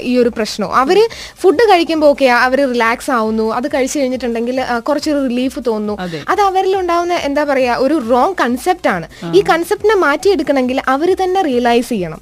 ഈ 0.10 0.14
ഒരു 0.24 0.32
പ്രശ്നം. 0.38 0.70
അവർ 0.82 0.98
ഫുഡ് 1.42 1.64
കഴിക്കുമ്പോൾ 1.72 2.10
ഓക്കെ 2.14 2.28
അവർ 2.48 2.60
റിലാക്സ് 2.74 3.12
ആവുന്നു. 3.18 3.46
അത് 3.58 3.68
കഴിച്ചു 3.76 3.98
കഴിഞ്ഞിട്ടുണ്ടെങ്കിൽ 4.00 4.58
കുറച്ചൊരു 4.88 5.22
റിലീഫ് 5.28 5.60
തോന്നുന്നു. 5.68 5.96
അത്. 6.06 6.18
അത് 6.32 6.42
അവരിൽ 6.60 6.78
ഉണ്ടാവുന്ന 6.78 7.14
എന്താ 7.14 7.44
പറയാ 7.44 7.76
ഒരു 7.78 7.96
റോങ് 8.10 8.36
കൺസെപ്റ്റ് 8.42 8.90
ആണ്. 8.96 9.08
ഈ 9.34 9.42
കൺസെപ്റ്റിനെ 9.50 9.96
മാറ്റിയെടുക്കണമെങ്കിൽ 9.96 10.82
അവർ 10.88 11.16
തന്നെ 11.24 11.42
റിയലൈസ് 11.42 11.90
ചെയ്യണം. 11.90 12.22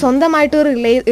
സ്വന്തമായിട്ട് 0.00 0.56
ഒരു 0.62 0.70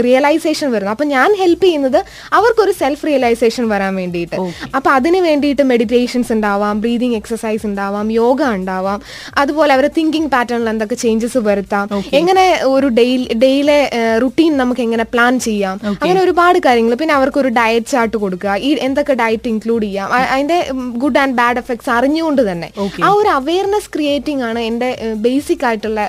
റിയലൈസേഷൻ 0.08 0.68
വരുന്നു. 0.74 0.92
അപ്പൊ 0.94 1.04
ഞാൻ 1.14 1.30
ഹെൽപ്പ് 1.40 1.64
ചെയ്യുന്നത് 1.64 1.98
അവർക്കൊരു 2.38 2.72
സെൽഫ് 2.80 3.06
റിയലൈസേഷൻ 3.06 3.64
വരാൻ 3.72 3.92
വേണ്ടിയിട്ട്. 4.00 4.36
അപ്പൊ 4.76 4.90
അതിന് 4.90 5.20
വേണ്ടിയിട്ട് 5.28 5.64
മെഡിറ്റേഷൻസ് 5.72 6.32
ഉണ്ടാവാം 6.36 6.80
ബ്രീതിങ് 6.80 7.16
എക്സസൈസ് 7.20 7.64
ഉണ്ടാവാം 7.66 8.06
യോഗ 8.12 8.42
ഉണ്ടാവാം. 8.58 9.00
അതുപോലെ 9.42 9.72
അവരെ 9.76 9.90
തിങ്കിങ് 9.98 10.30
പാറ്റേണിൽ 10.34 10.70
എന്തൊക്കെ 10.74 10.94
ചേഞ്ചസ് 10.94 11.42
വരുത്താം. 11.48 11.88
എങ്ങനെ 12.20 12.46
ഒരു 12.74 12.86
ഡെയിലി 12.86 13.28
ഡെയിലെ 13.44 13.78
റുട്ടീൻ 14.24 14.52
നമുക്ക് 14.62 14.82
എങ്ങനെ 14.86 15.06
പ്ലാൻ 15.12 15.40
ചെയ്യാം. 15.46 15.80
അങ്ങനെ 16.02 16.20
ഒരുപാട് 16.24 16.58
കാര്യങ്ങൾ. 16.66 16.94
പിന്നെ 17.02 17.14
അവർക്ക് 17.18 17.40
ഒരു 17.44 17.52
ഡയറ്റ് 17.60 17.92
ചാർട്ട് 17.94 18.16
കൊടുക്കുക. 18.16 18.56
ഈ 18.66 18.70
എന്തൊക്കെ 18.88 19.14
ഡയറ്റ് 19.22 19.48
ഇൻക്ലൂഡ് 19.52 19.84
ചെയ്യാം. 19.86 20.08
അതിന്റെ 20.32 20.58
ഗുഡ് 21.04 21.20
ആൻഡ് 21.24 21.36
ബാഡ് 21.40 21.60
എഫക്ട്സ് 21.62 21.90
അറിഞ്ഞുകൊണ്ട് 21.98 22.42
തന്നെ. 22.50 22.70
ആ 23.06 23.10
ഒരു 23.20 23.32
അവയർനെസ് 23.38 23.90
ക്രിയേറ്റിംഗ് 23.96 24.44
ആണ് 24.50 24.60
എന്റെ 24.70 24.90
ബേസിക് 25.26 25.64
ആയിട്ടുള്ള 25.70 26.00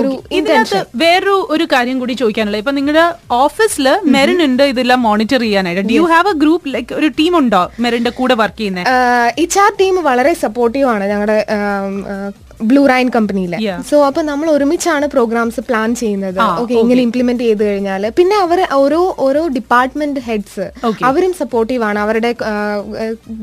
ഒരു 0.00 0.10
ഇതിനകത്ത് 0.38 0.80
വേറൊരു 1.04 1.36
ഒരു 1.54 1.64
കാര്യം 1.72 1.96
കൂടി 2.00 2.14
ചോദിക്കാനുള്ളത്. 2.20 2.62
ഇപ്പൊ 2.62 2.74
നിങ്ങളുടെ 2.78 3.04
ഓഫീസിൽ 3.44 3.86
മെറിൻ 4.16 4.38
ഉണ്ട് 4.48 4.64
ഇതെല്ലാം 4.72 5.00
മോണിറ്റർ 5.08 5.40
ചെയ്യാനായിട്ട്. 5.46 5.84
Do 5.90 5.96
you 6.00 6.06
have 6.14 6.28
a 6.34 6.36
group 6.42 6.74
like 6.74 6.92
ഒരു 7.00 7.10
ടീം 7.18 7.32
ഉണ്ടോ 7.42 7.62
മെറിന്റെ 7.86 8.12
കൂടെ 8.20 8.34
വർക്ക് 8.42 8.60
ചെയ്യുന്നത് 8.60 9.40
എച്ച് 9.44 9.60
ആർ 9.64 9.72
ടീം 9.80 9.96
വളരെ 10.10 10.34
സപ്പോർട്ടീവ് 10.44 10.88
ആണ്. 10.94 11.04
ഞങ്ങളുടെ 11.12 11.38
ബ്ലൂ 12.68 12.82
റൈൻ 12.92 13.08
കമ്പനിയിലെ. 13.16 13.58
സോ 13.90 13.96
അപ്പൊ 14.08 14.20
നമ്മൾ 14.30 14.46
ഒരുമിച്ചാണ് 14.54 15.06
പ്രോഗ്രാംസ് 15.14 15.60
പ്ലാൻ 15.68 15.88
ചെയ്യുന്നത്. 16.02 16.38
ഓക്കെ 16.62 16.74
ഇങ്ങനെ 16.82 17.02
ഇംപ്ലിമെന്റ് 17.06 17.44
ചെയ്ത് 17.48 17.62
കഴിഞ്ഞാൽ 17.68 18.04
പിന്നെ 18.18 18.36
അവർ 18.44 18.60
ഓരോ 18.80 19.00
ഓരോ 19.26 19.42
ഡിപ്പാർട്ട്മെന്റ് 19.56 20.22
ഹെഡ്സ്. 20.28 20.66
അവരും 21.10 21.32
സപ്പോർട്ടീവ് 21.40 21.84
ആണ്. 21.88 21.98
അവരുടെ 22.04 22.30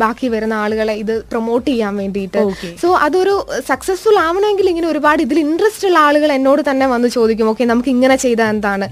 ബാക്കി 0.03 0.29
വരുന്ന 0.35 0.55
ആളുകളെ 0.63 0.95
ഇത് 1.03 1.13
പ്രൊമോട്ട് 1.31 1.67
ചെയ്യാൻ 1.71 1.93
വേണ്ടിയിട്ട്. 2.01 2.43
സോ 2.81 2.89
അതൊരു 3.05 3.35
സക്സസ്ഫുൾ 3.71 4.17
ആവണമെങ്കിൽ 4.25 4.69
ഇങ്ങനെ 4.73 4.89
ഒരുപാട് 4.93 5.21
ഇതിൽ 5.27 5.39
ഇൻട്രസ്റ്റ് 5.45 5.87
ഉള്ള 5.91 5.99
ആളുകൾ 6.07 6.29
എന്നോട് 6.37 6.63
തന്നെ 6.69 6.87
വന്ന് 6.93 7.11
ചോദിക്കും 7.17 7.49
ഓക്കെ 7.53 7.65
നമുക്ക് 7.73 7.91
ഇങ്ങനെ 7.95 8.17
ചെയ്താൽ 8.25 8.49
എന്താണ്. 8.55 8.87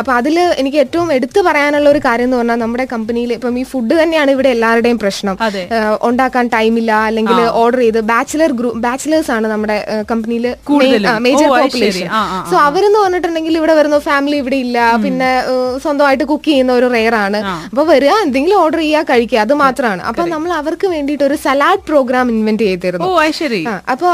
അപ്പൊ 0.00 0.12
അതിൽ 0.20 0.36
എനിക്ക് 0.60 0.78
ഏറ്റവും 0.84 1.08
എടുത്തു 1.16 1.40
പറയാനുള്ള 1.48 1.88
ഒരു 1.94 2.02
കാര്യം 2.08 2.28
എന്ന് 2.28 2.38
പറഞ്ഞാൽ 2.40 2.60
നമ്മുടെ 2.64 2.86
കമ്പനിയിൽ 2.94 3.30
ഇപ്പം 3.38 3.58
ഈ 3.62 3.64
ഫുഡ് 3.72 3.94
തന്നെയാണ് 4.02 4.30
ഇവിടെ 4.36 4.50
എല്ലാവരുടെയും 4.56 4.98
പ്രശ്നം. 5.04 5.36
ഉണ്ടാക്കാൻ 6.08 6.44
ടൈമില്ല 6.56 6.92
അല്ലെങ്കിൽ 7.08 7.40
ഓർഡർ 7.62 7.80
ചെയ്ത് 7.84 8.00
ബാച്ചിലർ 8.12 8.52
ഗ്രൂപ്പ് 8.60 8.80
ബാച്ചിലേഴ്സ് 8.86 9.32
ആണ് 9.36 9.46
നമ്മുടെ 9.52 9.67
കമ്പനിയിൽ 10.10 10.56
കൂടുതലും. 10.68 11.22
മേജർ 11.24 11.46
പോപ്പുലേഷൻ 11.54 12.08
സോ 12.50 12.56
അവരെന്ന് 12.66 12.98
പറഞ്ഞിട്ടുണ്ടെങ്കിൽ 12.98 13.56
ഇവിടെ 13.56 13.74
വരുന്ന 13.74 13.98
ഫാമിലി 14.06 14.36
ഇവിടെ 14.36 14.58
ഇല്ല. 14.58 14.98
പിന്നെ 15.04 15.42
സ്വന്തമായിട്ട് 15.82 16.24
കുക്ക് 16.24 16.44
ചെയ്യുന്ന 16.44 16.72
ഒരു 16.72 16.88
റെയർ 16.88 17.18
ആണ്. 17.18 17.66
അപ്പൊ 17.66 17.84
വരിക 17.84 18.10
എന്തെങ്കിലും 18.24 18.58
ഓർഡർ 18.58 18.78
ചെയ്യുക 18.78 19.04
കഴിക്കുക. 19.10 19.38
അത് 19.38 19.52
മാത്രമാണ്. 19.62 20.02
അപ്പൊ 20.02 20.22
നമ്മൾ 20.34 20.60
അവർക്ക് 20.60 20.88
വേണ്ടിയിട്ട് 20.88 21.24
ഒരു 21.24 21.38
സലാഡ് 21.44 21.88
പ്രോഗ്രാം 21.88 22.30
ഇൻവെന്റ് 22.30 22.64
ചെയ്തിരുന്നു. 22.64 23.04
അപ്പൊ 23.92 24.06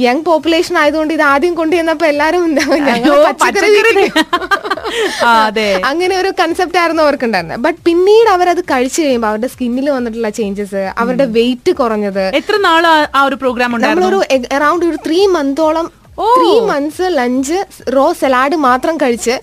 യങ് 0.00 0.24
പോപ്പുലേഷൻ 0.24 0.78
ആയതുകൊണ്ട് 0.78 1.14
ഇത് 1.14 1.24
ആദ്യം 1.30 1.54
കൊണ്ടുവന്നപ്പോ 1.54 2.06
എല്ലാരും. 2.06 2.46
അങ്ങനെ 5.90 6.16
ഒരു 6.16 6.32
കൺസെപ്റ്റ് 6.40 6.78
ആയിരുന്നു 6.78 7.02
അവർക്ക് 7.02 7.24
ഉണ്ടായിരുന്നത് 7.24 7.60
ബട്ട് 7.60 7.78
പിന്നീട് 7.86 8.28
അവരത് 8.28 8.64
കഴിച്ചു 8.70 9.02
കഴിയുമ്പോൾ 9.02 9.28
അവരുടെ 9.28 9.46
സ്കിന്നിൽ 9.46 9.90
വന്നിട്ടുള്ള 9.90 10.30
ചേഞ്ചസ് 10.30 10.90
അവരുടെ 10.98 11.26
വെയിറ്റ് 11.36 11.76
കുറഞ്ഞത് 11.76 12.38
എത്ര 12.38 12.66
നാൾ 12.66 12.86
ആ- 13.14 13.26
ഒരു 13.26 13.36
പ്രോഗ്രാം 13.36 13.70
നമ്മളൊരു 13.84 14.22
അറൌണ്ട് 14.54 14.75
ഒരു 14.84 14.98
three 15.06 15.26
മന്തോളം. 15.26 16.05
Three 16.36 16.52
months 16.68 17.06
lunch 17.16 17.58
raw 17.94 18.06
salad 18.20 18.56
മാത്രം 18.66 18.96
കഴിച്ച് 18.96 19.34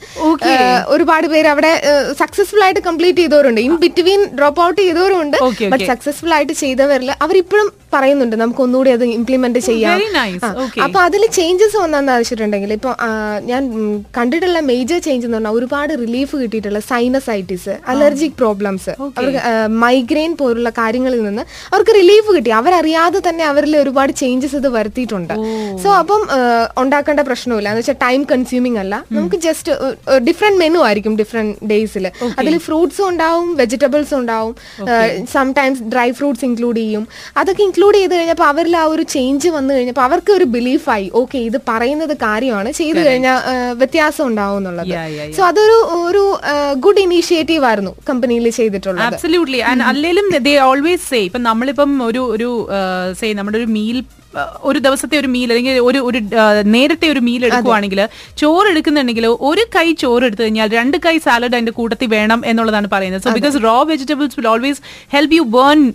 ഒരുപാട് 0.93 1.27
പേര് 1.27 1.47
അവിടെ 1.47 1.71
സക്സസ്ഫുൾ 2.21 2.62
ആയിട്ട് 2.65 2.81
കംപ്ലീറ്റ് 2.88 3.21
ചെയ്തവരുണ്ട്. 3.21 3.62
ഇൻ 3.67 3.73
ബിറ്റ്വീൻ 3.83 4.21
ഡ്രോപ്പ് 4.38 4.62
ഔട്ട് 4.63 4.79
ചെയ്തവരുണ്ട് 4.81 5.38
ബട്ട് 5.73 5.86
സക്സസ്ഫുൾ 5.91 6.33
ആയിട്ട് 6.38 6.55
ചെയ്തവരിൽ 6.63 7.12
അവരിപ്പോഴും 7.21 7.67
പറയുന്നുണ്ട് 7.93 8.36
നമുക്ക് 8.36 8.62
ഒന്നുകൂടി 8.63 8.91
അത് 8.91 9.03
ഇംപ്ലിമെന്റ് 9.17 9.59
ചെയ്യാം. 9.67 9.97
ആ, 10.45 10.49
Okay. 10.63 10.81
അപ്പൊ 10.86 10.99
അതിൽ 11.07 11.23
ചേഞ്ചസ് 11.38 11.77
വന്നാന്ന് 11.81 12.13
വെച്ചിട്ടുണ്ടെങ്കിൽ 12.15 12.71
ഇപ്പൊ 12.77 12.91
ഞാൻ 13.45 13.63
കണ്ടിട്ടുള്ള 14.17 14.59
മേജർ 14.69 14.99
ചേഞ്ച് 15.07 15.25
എന്ന് 15.27 15.38
പറഞ്ഞാൽ 15.38 15.57
ഒരുപാട് 15.59 15.93
റിലീഫ് 16.03 16.36
കിട്ടിയിട്ടുള്ള 16.41 16.79
സൈനസൈറ്റിസ് 16.89 17.73
അലർജിക് 17.93 18.36
പ്രോബ്ലംസ് 18.41 18.91
അവർക്ക് 19.19 19.41
മൈഗ്രെയിൻ 19.83 20.33
പോലുള്ള 20.36 20.69
കാര്യങ്ങളിൽ 20.79 21.21
നിന്ന് 21.27 21.43
അവർക്ക് 21.71 21.95
റിലീഫ് 21.99 22.29
കിട്ടി. 22.36 22.51
അവരറിയാതെ 22.59 23.21
തന്നെ 23.27 23.45
അവരിൽ 23.51 23.73
ഒരുപാട് 23.77 24.13
ചേഞ്ചസ് 24.21 24.57
ഇത് 24.62 24.69
വരുത്തിയിട്ടുണ്ട്. 24.77 25.36
സോ 25.83 25.89
അപ്പം 26.01 26.21
ആ, 26.31 26.39
ഉണ്ടാക്കേണ്ട 26.82 27.21
പ്രശ്നമില്ല 27.28 27.69
എന്ന് 27.69 27.82
വെച്ചാൽ 27.82 27.97
ടൈം 28.02 28.21
കൺസ്യൂമിങ് 28.32 28.80
അല്ല. 28.84 28.95
നമുക്ക് 29.12 29.36
ജസ്റ്റ് 29.45 29.71
ഡിഫറെന്റ് 30.28 30.60
മെനു 30.63 30.80
ആയിരിക്കും 30.88 31.13
ഡിഫറെന്റ് 31.21 31.56
ഡേയ്സിൽ 31.71 32.06
അതിൽ 32.39 32.58
ഫ്രൂട്ട്സും 32.67 33.06
ഉണ്ടാവും 33.10 33.47
വെജിറ്റബിൾസും 33.62 34.17
ഉണ്ടാവും. 34.19 34.56
സംടൈംസ് 35.36 35.84
ഡ്രൈ 35.93 36.08
ഫ്രൂട്ട്സ് 36.19 36.45
ഇൻക്ലൂഡ് 36.49 36.78
ചെയ്യും. 36.84 37.04
അതൊക്കെ 37.38 37.63
ഇൻക്ലൂഡ് 37.67 37.97
ചെയ്ത് 37.97 38.15
കഴിഞ്ഞപ്പോൾ 38.15 38.47
അവരിൽ 38.54 38.78
ആ 38.82 38.86
ഒരു 38.93 39.06
ചേഞ്ച് 39.15 39.49
വന്നു 39.58 39.73
കഴിഞ്ഞപ്പോൾ 39.73 40.06
അവർക്ക് 40.08 40.34
ഒരു 40.38 40.47
ബിലീഫായി 40.56 41.08
ഓക്കെ 41.21 41.38
ഇത് 41.49 41.58
പറയുന്നത് 41.69 42.15
കാര്യമാണ്. 42.26 42.71
ചെയ്തു 42.82 42.99
കഴിഞ്ഞാൽ 43.08 43.39
വ്യത്യാസം 43.82 44.23
ഉണ്ടാവും 44.28 44.58
എന്നുള്ളത്. 44.58 44.93
സോ 45.38 45.43
അതൊരു 45.52 45.78
ഒരു 46.10 46.23
ഗുഡ് 46.86 47.04
ഇനീഷ്യേറ്റീവ് 47.08 47.65
ആയിരുന്നു 47.71 47.93
കമ്പനിയിൽ 48.10 48.49
ചെയ്തിട്ടുള്ളത്. 48.60 49.04
ആൻഡ് 49.71 49.84
അല്ലേലും 49.91 50.28
ദേ 50.49 50.56
ഓൾവേസ് 50.69 51.06
സേ 51.10 51.21
ഇപ്പം 51.30 51.43
നമ്മളിപ്പം 51.43 51.91
ഒരു 52.10 52.21
ഒരു 52.36 52.49
സേ 53.19 53.28
നമ്മുടെ 53.39 53.58
ഒരു 53.58 53.69
മീൽ 53.78 53.97
ഒരു 54.63 54.80
ദിവസത്തെ 54.80 55.19
ഒരു 55.19 55.28
മീൽ 55.28 55.50
അല്ലെങ്കിൽ 55.54 55.80
ഒരു 55.80 56.00
ഒരു 56.00 56.19
നേരത്തെ 56.63 57.08
ഒരു 57.10 57.19
മീൽ 57.19 57.46
എടുക്കുവാണെങ്കിൽ 57.46 58.08
ചോറ് 58.38 58.67
എടുക്കുന്നുണ്ടെങ്കിൽ 58.67 59.26
ഒരു 59.28 59.65
കൈ 59.76 59.93
ചോറ് 59.93 60.24
എടുത്തു 60.24 60.43
കഴിഞ്ഞാൽ 60.43 60.69
രണ്ട് 60.69 60.98
കൈ 61.06 61.17
സാലഡ് 61.17 61.56
അതിന്റെ 61.56 61.72
കൂട്ടത്തിൽ 61.72 62.08
വേണം 62.08 62.41
എന്നുള്ളതാണ് 62.46 62.89
പറയുന്നത്. 62.91 63.22
So 63.22 63.30
because 63.30 63.63
raw 63.63 63.84
vegetables 63.84 64.36
will 64.39 64.48
always 64.48 64.82
help 65.13 65.34
you 65.34 65.41
burn 65.41 65.93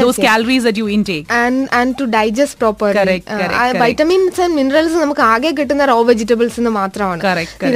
those 0.00 0.20
calories 0.26 0.64
that 0.68 0.82
you 0.82 0.88
intake 0.96 1.26
and 1.42 1.62
and 1.80 1.94
to 2.00 2.06
digest 2.16 2.58
proper 2.62 2.90
Correct, 3.00 3.24
correct, 3.30 3.54
correct. 3.54 3.80
Vitamins 3.82 4.40
and 4.44 4.54
minerals 4.60 4.96
നമുക്ക് 5.02 5.22
ആകെ 5.32 5.50
കിട്ടുന്ന 5.58 5.84
റോ 5.92 5.98
വെജിറ്റബിൾസ് 6.10 6.72
മാത്രമാണ്. 6.78 7.20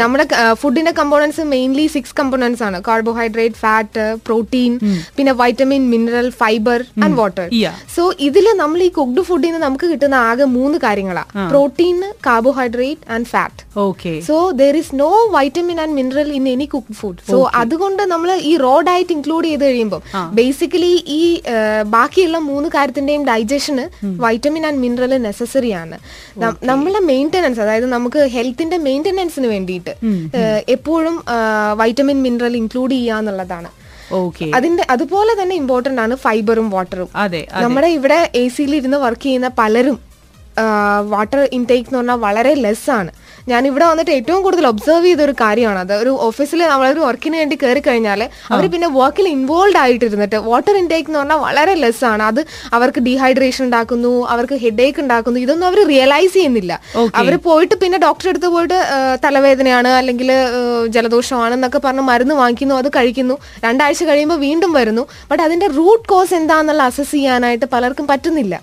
നമ്മുടെ 0.02 0.24
ഫുഡിന്റെ 0.62 0.92
കമ്പോണൻസ് 1.00 1.42
മെയിൻലി 1.54 1.86
സിക്സ് 1.94 2.14
കമ്പോണൻസ് 2.20 2.62
ആണ്. 2.68 2.78
Carbohydrate 2.88 3.58
fat 3.64 4.04
protein 4.26 4.72
പിന്നെ 5.16 5.32
vitamin 5.42 5.82
mineral 5.94 6.28
fibre 6.42 6.80
and 7.04 7.16
water 7.20 7.46
so 7.96 8.02
ഇതിൽ 8.28 8.46
നമ്മൾ 8.62 8.80
ഈ 8.88 8.90
കുക്ഡ് 8.98 9.24
ഫുഡിൽ 9.28 9.46
നിന്ന് 9.46 9.62
നമുക്ക് 9.66 9.86
കിട്ടുന്ന 9.92 10.16
ആകെ 10.30 10.46
മൂന്ന് 10.56 10.78
കാര്യങ്ങളാണ് 10.86 11.48
protein 11.52 11.96
carbohydrate 12.26 13.04
and 13.16 13.28
fat 13.32 13.62
okay 13.86 14.12
so 14.28 14.36
there 14.62 14.76
is 14.82 14.94
no 15.02 15.10
vitamin 15.36 15.78
and 15.84 15.96
mineral 16.00 16.30
in 16.38 16.46
any 16.54 16.68
cooked 16.74 16.98
food 17.00 17.22
so 17.30 17.38
അതുകൊണ്ട് 17.62 18.02
നമ്മൾ 18.12 18.30
ഈ 18.50 18.54
റോ 18.66 18.74
ഡയറ്റ് 18.90 19.14
ഇൻക്ലൂഡ് 19.16 19.46
ചെയ്ത് 19.50 19.64
കഴിയുമ്പോൾ 19.68 20.02
ബേസിക്കലി 20.40 20.94
ഈ 21.18 21.22
ബാക്കിയുള്ള 21.96 22.38
മൂന്ന് 22.48 22.68
കാര്യത്തിന്റെയും 22.74 23.22
ഡൈജഷന് 23.30 23.84
വൈറ്റമിൻ 24.24 24.64
ആൻഡ് 24.66 24.80
മിനറൽ 24.84 25.12
നെസസറി 25.26 25.70
ആണ്. 25.82 25.96
നമ്മളെ 26.70 27.00
മെയിന്റനൻസ് 27.10 27.60
അതായത് 27.64 27.86
നമുക്ക് 27.92 28.22
ഹെൽത്തിന്റെ 28.36 28.78
മെയിന്റനൻസിന് 28.88 29.50
വേണ്ടിയിട്ട് 29.54 29.94
എപ്പോഴും 30.76 31.16
വൈറ്റമിൻ 31.82 32.20
മിനറൽ 32.26 32.56
ഇൻക്ലൂഡ് 32.62 32.94
ചെയ്യുക 32.98 33.20
എന്നുള്ളതാണ്. 33.22 33.70
ഓക്കെ 34.12 34.46
അതിന്റെ 34.56 34.84
അതുപോലെ 34.90 35.34
തന്നെ 35.42 35.54
ഇമ്പോർട്ടന്റ് 35.62 36.00
ആണ് 36.00 36.14
ഫൈബറും 36.24 36.66
വാട്ടറും 36.70 37.08
അതെ 37.24 37.42
നമ്മുടെ 37.64 37.88
ഇവിടെ 37.98 38.18
എ 38.42 38.42
സിയിൽ 38.56 38.74
ഇരുന്ന് 38.80 38.98
വർക്ക് 39.04 39.26
ചെയ്യുന്ന 39.28 39.50
പലരും 39.60 39.98
വാട്ടർ 41.12 41.40
ഇൻടേക്ക് 41.58 41.88
എന്ന് 41.88 41.98
പറഞ്ഞാൽ 41.98 42.18
വളരെ 42.26 42.52
ലെസ് 42.64 42.90
ആണ്. 42.98 43.10
ഞാൻ 43.52 43.62
ഇവിടെ 43.70 43.86
വന്നിട്ട് 43.90 44.12
ഏറ്റവും 44.18 44.40
കൂടുതൽ 44.44 44.64
ഒബ്സർവ് 44.70 45.06
ചെയ്ത 45.06 45.20
ഒരു 45.26 45.34
കാര്യമാണ് 45.40 45.78
അത്. 45.84 45.92
ഒരു 46.02 46.12
ഓഫീസിൽ 46.26 46.60
നമ്മളൊരു 46.72 47.00
വർക്കിന് 47.06 47.36
വേണ്ടി 47.40 47.56
കയറി 47.62 47.80
കഴിഞ്ഞാൽ 47.86 48.20
അവർ 48.54 48.64
പിന്നെ 48.74 48.88
വർക്കിൽ 48.98 49.26
ഇൻവോൾവ് 49.36 49.78
ആയിട്ടിരുന്നിട്ട് 49.82 50.38
വാട്ടർ 50.46 50.74
ഇൻടേക്ക് 50.82 51.08
എന്ന് 51.10 51.20
പറഞ്ഞാൽ 51.20 51.40
വളരെ 51.46 51.74
ലെസ് 51.82 52.04
ആണ്. 52.12 52.22
അത് 52.30 52.40
അവർക്ക് 52.76 53.00
ഡീഹൈഡ്രേഷൻ 53.08 53.62
ഉണ്ടാക്കുന്നു 53.66 54.12
അവർക്ക് 54.34 54.58
ഹെഡേക്ക് 54.64 55.00
ഉണ്ടാക്കുന്നു 55.04 55.40
ഇതൊന്നും 55.44 55.66
അവർ 55.70 55.80
റിയലൈസ് 55.92 56.32
ചെയ്യുന്നില്ല. 56.36 56.72
അവർ 57.20 57.34
പോയിട്ട് 57.48 57.74
പിന്നെ 57.82 58.00
ഡോക്ടറെ 58.06 58.30
അടുത്ത് 58.32 58.50
പോയിട്ട് 58.54 58.78
തലവേദനയാണ് 59.24 59.90
അല്ലെങ്കിൽ 60.00 60.30
ജലദോഷമാണ് 60.96 61.54
എന്നൊക്കെ 61.58 61.82
പറഞ്ഞ് 61.86 62.04
മരുന്ന് 62.10 62.34
വാങ്ങിക്കുന്നു 62.40 62.74
അത് 62.80 62.88
കഴിക്കുന്നു. 62.96 63.36
രണ്ടാഴ്ച 63.66 64.04
കഴിയുമ്പോൾ 64.10 64.40
വീണ്ടും 64.46 64.72
വരുന്നു. 64.78 65.04
ബട്ട് 65.30 65.42
അതിന്റെ 65.48 65.70
റൂട്ട് 65.78 66.06
കോസ് 66.14 66.34
എന്താന്നുള്ള 66.40 66.82
അസസ് 66.92 67.12
ചെയ്യാനായിട്ട് 67.16 67.66
പലർക്കും 67.76 68.08
പറ്റുന്നില്ല. 68.12 68.54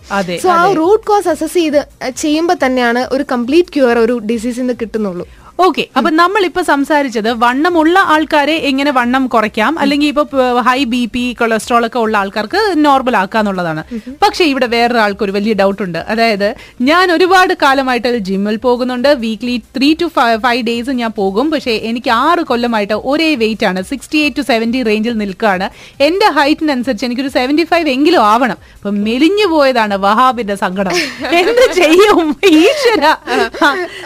സോ 0.44 0.50
ആ 0.58 0.62
റൂട്ട് 0.82 1.06
കോസ് 1.12 1.30
അസസ് 1.36 1.58
ചെയ്ത് 1.62 1.82
ചെയ്യുമ്പോൾ 2.24 2.60
തന്നെയാണ് 2.66 3.04
ഒരു 3.16 3.24
കംപ്ലീറ്റ് 3.34 3.74
ക്യൂർ 3.78 3.98
ഒരു 4.06 4.18
ഡിസീസിൽ 4.32 4.62
നിന്ന് 4.62 4.71
കിട്ടുന്നുള്ളൂ. 4.74 5.26
ഓക്കെ 5.60 5.88
അപ്പൊ 5.98 6.10
നമ്മൾ 6.10 6.46
ഇപ്പൊ 6.46 6.62
സംസാരിച്ചത് 6.62 7.30
വണ്ണമുള്ള 7.34 8.00
ആൾക്കാരെ 8.00 8.54
എങ്ങനെ 8.54 8.92
വണ്ണം 8.92 9.28
കുറയ്ക്കാം? 9.28 9.80
അല്ലെങ്കിൽ 9.80 10.08
ഇപ്പൊ 10.08 10.24
ഹൈ 10.68 10.84
ബി 10.84 11.06
പി 11.14 11.34
കൊളസ്ട്രോൾ 11.40 11.86
ഒക്കെ 11.86 12.00
ഉള്ള 12.00 12.18
ആൾക്കാർക്ക് 12.18 12.62
നോർമൽ 12.78 13.18
ആക്കാന്നുള്ളതാണ്. 13.18 13.84
പക്ഷെ 14.24 14.44
ഇവിടെ 14.44 14.66
വേറൊരാൾക്ക് 14.66 15.24
ഒരു 15.24 15.32
വലിയ 15.32 15.54
ഡൗട്ട് 15.54 15.82
ഉണ്ട്. 15.84 15.98
അതായത് 15.98 16.56
ഞാൻ 16.82 17.12
ഒരുപാട് 17.12 17.54
കാലമായിട്ട് 17.62 18.18
ജിമ്മിൽ 18.18 18.58
പോകുന്നുണ്ട്. 18.58 19.08
Weekly 19.08 19.62
three 19.78 19.94
to 20.02 20.06
five 20.46 20.64
days 20.64 20.90
ഞാൻ 20.90 21.12
പോകും. 21.12 21.52
പക്ഷേ 21.52 21.72
എനിക്ക് 21.72 22.10
ആറ് 22.10 22.40
കൊല്ലമായിട്ട് 22.40 22.94
ഒരേ 22.94 23.36
വെയിറ്റ് 23.36 23.66
ആണ്. 23.66 23.84
സിക്സ്റ്റി 23.84 24.18
എയ്റ്റ് 24.18 24.38
ടു 24.38 24.42
സെവന്റി 24.42 24.84
റേഞ്ചിൽ 24.84 25.14
നിൽക്കുകയാണ് 25.14 25.70
എന്റെ 26.00 26.26
ഹൈറ്റിനനുസരിച്ച് 26.40 27.06
എനിക്കൊരു 27.06 27.30
സെവന്റി 27.30 27.64
ഫൈവ് 27.64 27.90
എങ്കിലും 27.90 28.24
ആവണം. 28.24 28.58
അപ്പൊ 28.76 28.90
മെലിഞ്ഞു 28.90 29.46
പോയതാണ് 29.46 29.96
വഹാബിന്റെ 29.96 30.56
സങ്കടം. 30.56 30.92
എന്ത് 31.42 31.66
ചെയ്യും? 31.74 32.38
ഈശ്വര. 32.44 33.06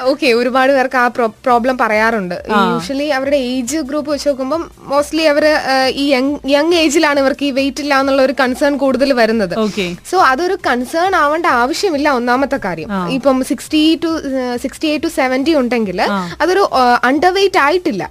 ഓക്കെ 0.02 0.34
ഒരുപാട് 0.34 0.72
പേർക്ക് 0.72 0.96
ആ 0.96 1.08
പ്രോബ്ലം 1.46 1.76
പറയാറുണ്ട്. 1.84 2.36
യൂഷ്വലി 2.72 3.08
അവരുടെ 3.18 3.40
ഏജ് 3.54 3.80
ഗ്രൂപ്പ് 3.90 4.10
വെച്ച് 4.14 4.28
നോക്കുമ്പോൾ 4.30 4.62
മോസ്റ്റ്ലി 4.92 5.26
അവർ 5.34 5.46
ഈ 6.04 6.06
യങ് 6.56 6.76
ഏജിലാണ് 6.84 7.20
ഇവർക്ക് 7.24 7.46
ഈ 7.50 7.52
വെയിറ്റ് 7.60 7.84
ഇല്ല 7.86 7.94
എന്നുള്ള 8.04 8.22
ഒരു 8.28 8.36
കൺസേൺ 8.42 8.74
കൂടുതൽ 8.84 9.10
വരുന്നത്. 9.22 9.56
സോ 10.12 10.18
അതൊരു 10.32 10.58
കൺസേൺ 10.70 11.16
ആവേണ്ട 11.24 11.48
ആവശ്യമില്ല 11.62 12.08
ഒന്നാമത്തെ 12.20 12.60
കാര്യം. 12.68 12.90
ഇപ്പം 13.18 13.38
sixty 13.52 13.84
to 14.06 14.12
sixty 14.64 14.88
eight 14.92 15.06
to 15.08 15.12
seventy 15.20 15.56
ഉണ്ടെങ്കിൽ 15.62 16.02
അതൊരു 16.44 16.64
അണ്ടർ 17.10 17.32
വെയിറ്റ് 17.40 17.60
ആയിട്ടില്ല. 17.66 18.04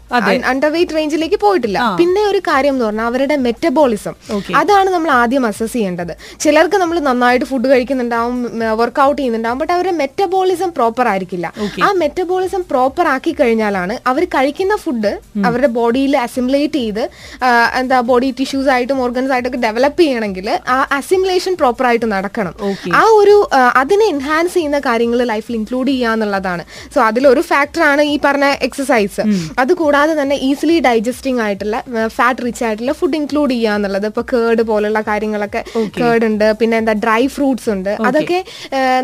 അണ്ടർ 0.53 0.71
വെയിറ്റ് 0.77 0.97
റേഞ്ചിലേക്ക് 0.99 1.41
പോയിട്ടില്ല. 1.47 1.79
പിന്നെ 2.01 2.23
ഒരു 2.33 2.41
കാര്യം 2.51 2.75
എന്ന് 2.77 2.87
പറഞ്ഞാൽ 2.89 3.09
അവരുടെ 3.11 3.37
മെറ്റബോളിസം. 3.47 4.15
അതാണ് 4.61 4.89
നമ്മൾ 4.97 5.11
ആദ്യം 5.21 5.45
അസസ് 5.51 5.73
ചെയ്യേണ്ടത്. 5.77 6.13
ചിലർക്ക് 6.45 6.77
നമ്മൾ 6.83 6.97
നന്നായിട്ട് 7.09 7.47
ഫുഡ് 7.51 7.69
കഴിക്കുന്നുണ്ടാവും 7.73 8.37
വർക്ക്ഔട്ട് 8.81 9.19
ചെയ്യുന്നുണ്ടാവും 9.21 9.59
ബട്ട് 9.63 9.73
അവരുടെ 9.77 9.95
മെറ്റബോളിസം 10.03 10.71
പ്രോപ്പർ 10.79 11.07
ആയിരിക്കില്ല. 11.13 11.47
ആ 11.87 11.89
മെറ്റബോളിസം 12.03 12.63
പ്രോപ്പർ 12.71 13.07
ആക്കി 13.15 13.24
കഴിഞ്ഞാലാണ് 13.41 13.95
അവർ 14.11 14.23
കഴിക്കുന്ന 14.35 14.75
ഫുഡ് 14.85 15.13
അവരുടെ 15.47 15.71
ബോഡിയിൽ 15.79 16.13
അസിമുലേറ്റ് 16.25 16.81
ചെയ്ത് 16.85 17.05
എന്താ 17.81 17.99
ബോഡി 18.11 18.29
ടിഷ്യൂസ് 18.41 18.71
ആയിട്ടും 18.75 19.01
ഓർഗൻസ് 19.07 19.33
ആയിട്ടൊക്കെ 19.37 19.61
ഡെവലപ്പ് 19.67 20.01
ചെയ്യണമെങ്കിൽ 20.03 20.49
ആ 20.75 20.79
അസിമുലേഷൻ 20.99 21.55
പ്രോപ്പർ 21.61 21.87
ആയിട്ട് 21.91 22.09
നടക്കണം. 22.15 22.55
ആ 23.01 23.03
ഒരു 23.21 23.37
അതിനെ 23.83 24.07
എൻഹാൻസ് 24.15 24.55
ചെയ്യുന്ന 24.59 24.81
കാര്യങ്ങൾ 24.89 25.23
ലൈഫിൽ 25.33 25.57
ഇൻക്ലൂഡ് 25.61 25.89
ചെയ്യുക 25.93 26.15
എന്നുള്ളതാണ്. 26.17 26.65
സോ 26.95 27.01
അതിലൊരു 27.09 27.45
ഫാക്ടറാണ് 27.51 28.03
ഈ 28.13 28.15
പറഞ്ഞ 28.27 28.49
എക്സസൈസ് 28.69 29.23
അത് 29.65 29.73
കൂടാതെ 29.83 30.15
തന്നെ 30.21 30.39
ഈസിലി 30.49 30.79
ഡൈജസ്റ്റിംഗ് 30.89 31.43
ആയിട്ടുള്ള 31.47 31.77
ഫാറ്റ് 32.17 32.45
റിച്ച് 32.47 32.65
ആയിട്ടുള്ള 32.69 32.95
ഫുഡ് 33.01 33.19
ഇൻക്ലൂഡ് 33.21 33.53
ചെയ്യുക 33.57 33.77
എന്നുള്ളത്. 33.79 34.07
ഇപ്പൊ 34.13 34.25
കേർഡ് 34.33 34.63
പോലുള്ള 34.71 35.01
കാര്യങ്ങളൊക്കെ 35.11 35.63
കേർഡ് 36.01 36.25
ഉണ്ട് 36.31 36.47
പിന്നെ 36.61 36.77
എന്താ 36.83 36.97
ഡ്രൈ 37.05 37.23
ഫ്രൂട്ട്സ് 37.37 37.71
ഉണ്ട്. 37.77 37.93
അതൊക്കെ 38.09 38.41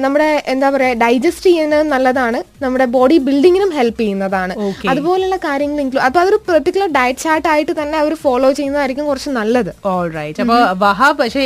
നമ്മുടെ 0.04 0.30
എന്താ 0.54 0.70
പറയാ 0.76 0.94
ഡൈജസ്റ്റ് 1.04 1.48
ചെയ്യുന്നത് 1.50 1.84
നല്ലതാണ്. 1.94 2.38
നമ്മുടെ 2.64 2.86
ബോഡി 2.96 3.16
ബിൽഡിങ്ങിനും 3.28 3.70
ഹെൽപ്പ് 3.78 4.00
ചെയ്യുന്നതാണ്. 4.10 4.54
അതുപോലുള്ള 4.92 5.36
കാര്യങ്ങൾ 5.48 5.80
ഇൻക്ലൂഡ് 5.84 6.04
അപ്പൊ 6.08 6.20
അതൊരു 6.22 6.38
പെർട്ടിക്കുലർ 6.48 6.88
ഡയറ്റ് 6.98 7.22
ചാർട്ട് 7.26 7.48
ആയിട്ട് 7.52 7.72
തന്നെ 7.80 7.96
അവർ 8.02 8.12
ഫോളോ 8.24 8.50
ചെയ്യുന്നതായിരിക്കും 8.58 9.06
കുറച്ച് 9.10 9.30
നല്ലത്. 9.40 9.72
ഓൾറൈറ്റ് 9.94 10.42
അപ്പൊ 10.44 10.58
വഹാ 10.84 11.08
പക്ഷേ 11.20 11.44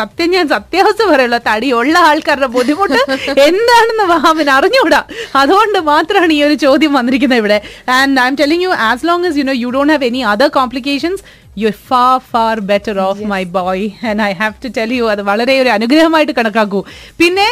സത്യം 0.00 0.30
ഞാൻ 0.36 0.46
സത്യാവസ്ഥ 0.54 1.02
പറയുള്ള. 1.12 1.38
തടിയുള്ള 1.50 1.96
ആൾക്കാരുടെ 2.10 2.48
ബുദ്ധിമുട്ട് 2.56 3.00
എന്താണെന്ന് 3.48 4.04
വഹാബിന് 4.12 4.52
അറിഞ്ഞൂടാ. 4.58 5.00
അതുകൊണ്ട് 5.42 5.78
മാത്രമാണ് 5.90 6.32
ഈ 6.38 6.40
ഒരു 6.48 6.56
ചോദ്യം 6.64 6.92
വന്നിരിക്കുന്നത് 6.98 7.40
ഇവിടെ. 7.42 7.58
And 7.98 8.20
I 8.20 8.26
am 8.30 8.36
telling 8.42 8.64
you 8.66 8.72
as 8.88 9.06
long 9.10 9.26
as 9.30 9.38
you 9.40 9.44
know 9.50 9.56
you 9.62 9.70
don't 9.76 9.92
have 9.94 10.06
any 10.10 10.22
other 10.32 10.48
complications 10.58 11.22
you 11.60 11.68
are 11.72 11.74
far 11.88 12.16
far 12.32 12.54
better 12.70 12.96
off 13.08 13.22
my 13.32 13.42
boy 13.56 13.86
and 14.10 14.22
I 14.28 14.30
have 14.42 14.54
to 14.64 14.70
tell 14.78 14.92
you 14.98 15.04
അത് 15.14 15.22
വളരെ 15.30 15.54
ഒരു 15.62 15.70
അനുഗ്രഹമായിട്ട് 15.76 16.34
കണക്കാക്കൂ. 16.38 16.80
പിന്നെ 17.20 17.48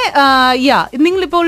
യാ 0.69 0.79
നിങ്ങളിപ്പോൾ 1.07 1.47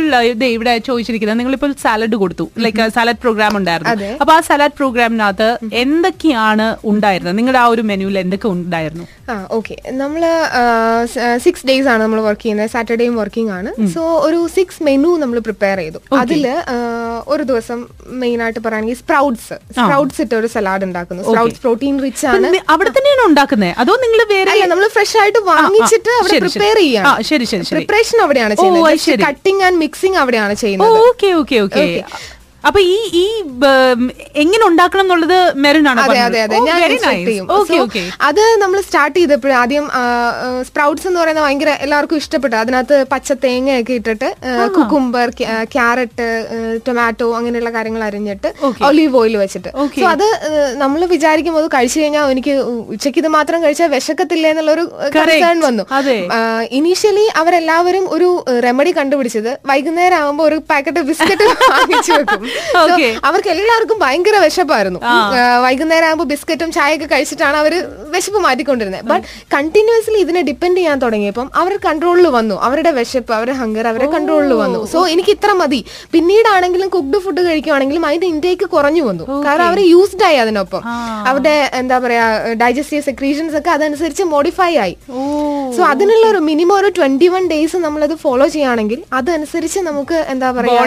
ഇവിടെ 0.56 0.74
ചോദിച്ചിരിക്കുന്നത് 0.88 1.40
നിങ്ങളിപ്പോൾ 1.40 1.72
സാലഡ് 1.84 2.16
കൊടുത്തു. 2.22 2.46
Like 2.64 2.88
salad 2.98 3.20
programme 3.24 3.52
ഉണ്ടായിരുന്നു. 3.60 4.10
അപ്പൊ 4.22 4.34
ആ 4.38 4.40
സാലഡ് 4.48 4.76
പ്രോഗ്രാമിനകത്ത് 4.80 5.48
എന്തൊക്കെയാണ് 5.84 6.68
ഉണ്ടായിരുന്നത്? 6.92 7.36
നിങ്ങളുടെ 7.40 7.60
ആ 7.64 7.66
ഒരു 7.74 7.82
മെനുവിൽ 7.90 8.18
എന്തൊക്കെ 8.24 8.48
ഉണ്ടായിരുന്നു? 8.56 9.06
ആ 9.32 9.34
ഓക്കെ 9.58 9.76
നമ്മൾ 10.02 10.22
സിക്സ് 11.44 11.66
ഡേയ്സ് 11.68 11.88
ആണ് 11.92 12.02
നമ്മൾ 12.04 12.20
വർക്ക് 12.28 12.42
ചെയ്യുന്നത്. 12.44 12.70
സാറ്റർഡേയും 12.74 13.16
വർക്കിംഗ് 13.22 13.52
ആണ്. 13.58 13.70
സോ 13.94 14.02
ഒരു 14.28 14.40
സിക്സ് 14.56 14.80
മെനു 14.88 15.10
നമ്മൾ 15.22 15.38
പ്രിപ്പയർ 15.48 15.78
ചെയ്തു. 15.82 16.00
അതിൽ 16.22 16.44
ഒരു 17.32 17.42
ദിവസം 17.50 17.78
മെയിൻ 18.22 18.38
ആയിട്ട് 18.44 18.60
പറയുകയാണെങ്കിൽ 18.64 18.98
സ്പ്രൗട്ട്സ് 19.02 19.56
സ്പ്രൗട്ട്സ് 19.76 20.20
ഇട്ട് 20.24 20.34
ഒരു 20.40 20.48
സലാഡ് 20.54 20.84
ഉണ്ടാക്കുന്നു. 20.88 21.22
സ്പ്രൗട്ട്സ് 21.28 21.62
പ്രോട്ടീൻ 21.66 21.96
റിച്ച് 22.06 22.26
ആണ്. 22.32 22.49
അവിടെ 22.74 22.90
തന്നെയാണ് 22.90 23.22
ഉണ്ടാക്കുന്നത് 23.30 23.72
അതോ 23.82 23.92
നിങ്ങൾ 24.04 24.20
വേറെ 24.32 24.50
നമ്മൾ 24.72 24.86
ഫ്രഷ് 24.96 25.16
ആയിട്ട് 25.22 25.38
വാങ്ങിച്ചിട്ട് 25.50 26.10
അവിടെ. 26.18 26.30
പ്രിപ്പയർ 26.58 26.78
ശരി, 27.30 27.44
ശരി, 27.44 27.64
ശരി. 27.64 27.76
പ്രിപ്പറേഷൻ 27.76 28.18
അവിടെയാണ് 28.24 28.54
ചെയ്യുന്നത്. 28.54 28.84
കട്ടിംഗ് 29.26 29.62
ആൻഡ് 29.62 29.78
മിക്സിംഗ് 29.78 30.16
അവിടെയാണ് 30.16 30.54
ചെയ്യുന്നത്. 30.54 30.98
Okay 31.08 31.30
okay 31.40 31.58
okay. 31.66 31.84
അപ്പൊ 32.64 32.80
ഈ 32.92 32.96
ഈ 33.20 33.24
എങ്ങനെ 34.42 34.62
ഉണ്ടാക്കണം 34.68 35.04
എന്നുള്ളത് 35.04 35.36
മെറിനാണ് 35.64 36.00
അതെ 36.04 36.18
അതെ 36.26 36.40
അതെ. 36.46 36.56
ഞാൻ 36.68 36.80
അത് 38.28 38.40
നമ്മൾ 38.62 38.78
സ്റ്റാർട്ട് 38.86 39.16
ചെയ്തപ്പോഴും 39.18 39.56
ആദ്യം 39.60 39.84
സ്പ്രൗട്ട്സ് 40.68 41.06
എന്ന് 41.10 41.20
പറയുന്നത് 41.22 41.44
ഭയങ്കര 41.46 41.70
എല്ലാവർക്കും 41.84 42.18
ഇഷ്ടപ്പെട്ടു. 42.22 42.56
അതിനകത്ത് 42.62 42.96
പച്ച 43.12 43.28
തേങ്ങയൊക്കെ 43.44 43.94
ഇട്ടിട്ട് 44.00 44.28
കുക്കുംബർ 44.76 45.26
ക്യാരറ്റ് 45.74 46.26
ടൊമാറ്റോ 46.88 47.28
അങ്ങനെയുള്ള 47.38 47.72
കാര്യങ്ങൾ 47.76 48.04
അരിഞ്ഞിട്ട് 48.08 48.48
ഒലീവ് 48.88 49.16
ഓയിൽ 49.20 49.36
വെച്ചിട്ട്. 49.42 49.70
സോ 50.00 50.06
അത് 50.14 50.26
നമ്മൾ 50.82 51.00
വിചാരിക്കുമ്പോൾ 51.14 51.62
അത് 51.64 51.70
കഴിച്ചു 51.76 51.98
കഴിഞ്ഞാൽ 52.02 52.30
എനിക്ക് 52.34 52.54
ഉച്ചയ്ക്ക് 52.94 53.20
ഇത് 53.24 53.30
മാത്രം 53.38 53.58
കഴിച്ചാൽ 53.64 53.90
വിശക്കത്തില്ല 53.96 54.46
എന്നുള്ളൊരു 54.52 54.84
കൺസേൺ 55.16 55.58
വന്നു. 55.68 55.84
ഇനീഷ്യലി 56.80 57.26
അവരെല്ലാവരും 57.42 58.06
ഒരു 58.16 58.30
റെമഡി 58.66 58.92
കണ്ടുപിടിച്ചത് 59.00 59.50
വൈകുന്നേരം 59.72 60.18
ആകുമ്പോൾ 60.22 60.46
ഒരു 60.50 60.58
പാക്കറ്റ് 60.70 61.02
ബിസ്ക്കറ്റ് 61.10 61.46
വാങ്ങിച്ചു 61.74 62.12
വെക്കും. 62.18 62.42
അവർക്ക് 63.28 63.50
എല്ലാവർക്കും 63.54 63.98
ഭയങ്കര 64.02 64.36
വിശപ്പായിരുന്നു. 64.44 65.00
വൈകുന്നേരം 65.64 66.06
ആകുമ്പോൾ 66.06 66.24
ബിസ്ക്കറ്റും 66.24 66.72
ചായയൊക്കെ 66.72 67.06
കഴിച്ചിട്ടാണ് 67.12 67.56
അവർ 67.56 67.74
വിശപ്പ് 68.14 68.40
മാറ്റിക്കൊണ്ടിരുന്നത്. 68.46 69.04
ബട്ട് 69.10 69.26
കണ്ടിന്യൂസ്ലി 69.54 70.18
ഇതിനെ 70.24 70.42
ഡിപ്പെൻഡ് 70.50 70.78
ചെയ്യാൻ 70.78 70.98
തുടങ്ങിയപ്പം 71.04 71.50
അവർ 71.62 71.72
കൺട്രോളിൽ 71.86 72.28
വന്നു. 72.38 72.56
അവരുടെ 72.68 72.90
വിശപ്പ് 72.90 73.32
അവരുടെ 73.38 73.56
ഹങ്കർ 73.60 73.86
അവരെ 73.92 74.06
കൺട്രോളിൽ 74.14 74.52
വന്നു. 74.62 74.80
സോ 74.92 75.06
എനിക്ക് 75.14 75.30
ഇത്ര 75.36 75.52
മതി. 75.60 75.80
പിന്നീടാണെങ്കിലും 76.12 76.88
കുക്ക്ഡ് 76.88 77.20
ഫുഡ് 77.24 77.42
കഴിക്കുവാണെങ്കിലും 77.48 78.06
അതിന്റെ 78.06 78.26
ഇൻടേക്ക് 78.26 78.68
കുറഞ്ഞു 78.74 79.02
വന്നു. 79.02 79.24
കാരണം 79.46 79.66
അവർ 79.70 79.80
യൂസ്ഡ് 79.94 80.24
ആയി 80.28 80.36
അതിനൊപ്പം. 80.44 80.82
അവരുടെ 81.28 81.54
എന്താ 81.80 81.98
പറയാ 81.98 82.24
ഡൈജസ്റ്റീവ് 82.62 83.02
സെക്രീഷൻസ് 83.02 83.56
ഒക്കെ 83.60 83.70
അതനുസരിച്ച് 83.70 84.22
മോഡിഫൈ 84.34 84.72
ആയി. 84.84 84.96
സോ 85.76 85.82
അതിനുള്ള 85.92 86.24
ഒരു 86.30 86.38
മിനിമം 86.50 86.74
ഒരു 86.74 86.88
ട്വന്റി 86.98 87.28
വൺ 87.28 87.44
ഡേയ്സ് 87.48 87.76
നമ്മളത് 87.86 88.14
ഫോളോ 88.24 88.46
ചെയ്യുകയാണെങ്കിൽ 88.48 89.00
അതനുസരിച്ച് 89.12 89.80
നമുക്ക് 89.88 90.18
എന്താ 90.32 90.50
പറയാ. 90.52 90.80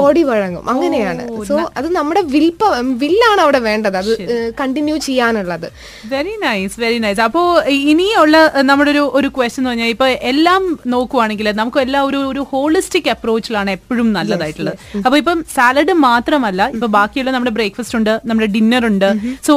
ബോഡി 0.00 0.22
വഴങ്ങും. 0.30 0.64
അങ്ങനെയാണ്. 0.70 1.09
സോ 1.50 1.56
അത് 1.78 1.88
നമ്മുടെ 1.98 2.22
വിൽ 2.34 2.48
വില്ലാണ് 3.02 3.40
അവിടെ 3.44 3.60
വേണ്ടത്. 3.68 3.96
അത് 4.02 4.12
കണ്ടിന്യൂ 4.60 4.96
ചെയ്യാനുള്ളത്. 5.08 5.66
വെരി 6.14 6.34
നൈസ് 6.44 6.80
വെരി 6.84 6.98
നൈസ് 7.04 7.22
അപ്പോ 7.26 7.42
ഇനിയുള്ള 7.92 8.36
നമ്മുടെ 8.70 8.90
ഒരു 8.94 9.04
ഒരു 9.20 9.28
ക്വസ്റ്റ്യൻ 9.36 9.62
എന്ന് 9.62 9.72
പറഞ്ഞാൽ 9.72 9.92
ഇപ്പൊ 9.94 10.06
എല്ലാം 10.32 10.62
നോക്കുവാണെങ്കിൽ 10.94 11.48
നമുക്ക് 11.60 11.80
എല്ലാം 11.86 12.02
ഒരു 12.10 12.20
ഒരു 12.32 12.44
ഹോളിസ്റ്റിക് 12.52 13.10
അപ്രോച്ചിലാണ് 13.14 13.70
എപ്പോഴും 13.78 14.08
നല്ലതായിട്ടുള്ളത്. 14.18 14.76
അപ്പൊ 15.04 15.16
ഇപ്പം 15.22 15.38
സാലഡ് 15.56 15.96
മാത്രമല്ല 16.08 16.70
ഇപ്പൊ 16.76 16.90
ബാക്കിയുള്ള 16.98 17.32
നമ്മുടെ 17.36 17.54
ബ്രേക്ക്ഫാസ്റ്റ് 17.58 17.98
ഉണ്ട് 18.00 18.12
നമ്മുടെ 18.30 18.50
ഡിന്നർ 18.56 18.84
ഉണ്ട്. 18.92 19.08
സോ 19.48 19.54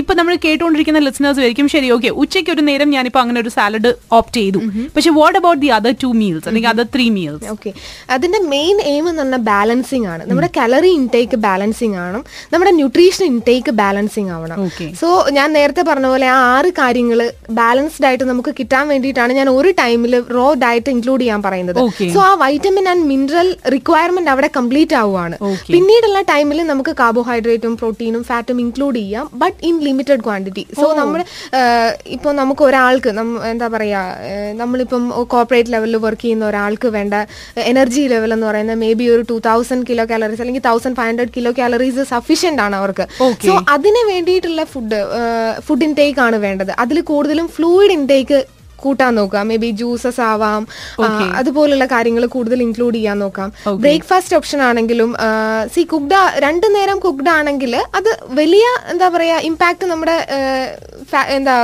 ഇപ്പൊ 0.00 0.12
നമ്മൾ 0.18 0.34
കേട്ടുകൊണ്ടിരിക്കുന്ന 0.44 1.00
ലിസണേഴ്സ് 1.06 1.40
ആയിരിക്കും 1.42 1.66
ശരി 1.74 1.88
ഓക്കെ 1.96 2.08
ഉച്ചയ്ക്ക് 2.22 2.50
ഒരു 2.54 2.62
നേരം 2.68 2.88
ഞാനിപ്പോ 2.96 3.20
അങ്ങനെ 3.22 3.38
ഒരു 3.44 3.50
സാലഡ് 3.56 3.90
ഓപ്റ്റ് 4.18 4.40
ചെയ്തു. 4.40 4.60
പക്ഷെ 4.94 5.10
what 5.18 5.36
about 5.40 5.60
the 5.64 5.70
other 5.76 5.94
two 6.04 6.10
meals 6.20 6.46
അല്ലെങ്കിൽ 6.48 6.70
അതർ 6.72 6.86
ത്രീ 6.94 7.06
മീൽസ് 7.16 7.44
ഓക്കെ 7.54 7.70
അതിന്റെ 8.16 8.40
മെയിൻ 8.54 8.76
എയിം 8.92 9.04
എന്ന് 9.10 9.22
പറഞ്ഞാൽ 9.22 9.42
ബാലൻസിങ് 9.52 10.06
ആണ്. 10.14 10.22
നമ്മുടെ 10.30 10.50
കലറി 10.58 10.90
ഇൻടേക്ക് 11.00 11.38
ബാലൻസിങ് 11.46 11.96
ആണ് 12.06 12.18
നമ്മുടെ 12.54 12.72
ന്യൂട്രീഷൻ 12.80 13.24
ഇൻടേക്ക് 13.32 13.74
ബാലൻസിങ് 13.82 14.30
ആവണം. 14.36 14.58
സോ 15.00 15.08
ഞാൻ 15.38 15.48
നേരത്തെ 15.58 15.84
പറഞ്ഞ 15.90 16.10
പോലെ 16.12 16.28
ആ 16.34 16.38
ആറ് 16.56 16.72
കാര്യങ്ങൾ 16.80 17.20
ബാലൻസ്ഡ് 17.60 18.06
ആയിട്ട് 18.10 18.26
നമുക്ക് 18.32 18.54
കിട്ടാൻ 18.58 18.84
വേണ്ടിയിട്ടാണ് 18.92 19.32
ഞാൻ 19.40 19.50
ഒരു 19.56 19.72
ടൈമിൽ 19.82 20.14
റോ 20.36 20.46
ഡയറ്റ് 20.64 20.94
ഇൻക്ലൂഡ് 20.96 21.22
ചെയ്യാൻ 21.24 21.42
പറയുന്നത്. 21.48 21.80
സോ 22.14 22.20
ആ 22.28 22.32
വൈറ്റമിൻ 22.44 22.86
ആൻഡ് 22.94 23.06
മിനറൽ 23.12 23.50
റിക്വയർമെന്റ് 23.76 24.32
അവിടെ 24.34 24.50
കംപ്ലീറ്റ് 24.58 24.96
ആവുകയാണ്. 25.00 25.36
പിന്നീടുള്ള 25.74 26.20
ടൈമിൽ 26.32 26.60
നമുക്ക് 26.72 26.94
കാർബോഹൈഡ്രേറ്റും 27.02 27.74
പ്രോട്ടീനും 27.82 28.22
ഫാറ്റും 28.30 28.60
ഇൻക്ലൂഡ് 28.66 28.96
ചെയ്യാം. 29.02 29.26
But 29.42 29.58
in 29.70 29.76
limited 29.88 30.22
quantity 30.26 30.64
so 30.80 30.86
നമ്മൾ 31.00 31.20
ഇപ്പോൾ 32.16 32.34
നമുക്ക് 32.40 32.64
ഒരാൾക്ക് 32.68 33.10
എന്താ 33.52 33.68
പറയുക 33.74 34.54
നമ്മളിപ്പം 34.62 35.04
കോർപ്പറേറ്റ് 35.34 35.72
ലെവലിൽ 35.76 36.00
വർക്ക് 36.06 36.22
ചെയ്യുന്ന 36.24 36.46
ഒരാൾക്ക് 36.52 36.90
വേണ്ട 36.98 37.14
എനർജി 37.72 38.04
ലെവൽ 38.14 38.32
എന്ന് 38.36 38.48
പറയുന്നത് 38.50 38.80
മേ 38.84 38.90
ബി 39.00 39.08
ഒരു 39.14 39.24
ടൂ 39.30 39.38
തൗസൻഡ് 39.50 39.86
കിലോ 39.90 40.06
കാലറീസ് 40.12 40.42
അല്ലെങ്കിൽ 40.44 40.66
thousand 40.70 40.98
five 41.00 41.10
hundred 41.12 41.34
kilo 41.36 41.52
calories 41.60 42.04
sufficient 42.14 42.62
ആണ് 42.66 42.76
അവർക്ക്. 42.80 43.06
സോ 43.46 43.54
അതിന് 43.74 44.02
വേണ്ടിയിട്ടുള്ള 44.12 44.64
ഫുഡ് 44.74 45.00
ഫുഡ് 45.66 45.86
ഇൻടേക്ക് 45.88 46.20
ആണ് 46.26 46.36
വേണ്ടത്. 46.46 46.72
അതിൽ 46.84 47.00
കൂടുതലും 47.12 47.48
ഫ്ലൂയിഡ് 47.56 47.94
ഇൻടേക്ക് 47.98 48.38
കൂട്ടാൻ 48.76 49.14
നോക്കാം 49.14 49.48
മേ 49.48 49.56
ബി 49.56 49.70
ജ്യൂസസ് 49.76 50.20
ആവാം 50.26 50.62
അതുപോലുള്ള 51.36 51.86
കാര്യങ്ങൾ 51.86 52.26
കൂടുതൽ 52.26 52.62
ഇൻക്ലൂഡ് 52.62 52.94
ചെയ്യാൻ 52.94 53.18
നോക്കാം. 53.18 53.48
ബ്രേക്ക്ഫാസ്റ്റ് 53.80 54.36
ഓപ്ഷൻ 54.36 54.62
ആണെങ്കിലും 54.62 55.10
സി 55.74 55.82
കുക്ഡ് 55.92 56.14
രണ്ടു 56.38 56.66
നേരം 56.68 56.98
കുക്ഡ് 56.98 57.28
ആണെങ്കിൽ 57.28 57.74
അത് 57.94 58.10
വലിയ 58.32 58.64
എന്താ 58.90 59.08
പറയാ 59.08 59.38
ഇമ്പാക്ട് 59.40 59.84
നമ്മുടെ 59.84 60.16
എന്താ 61.36 61.54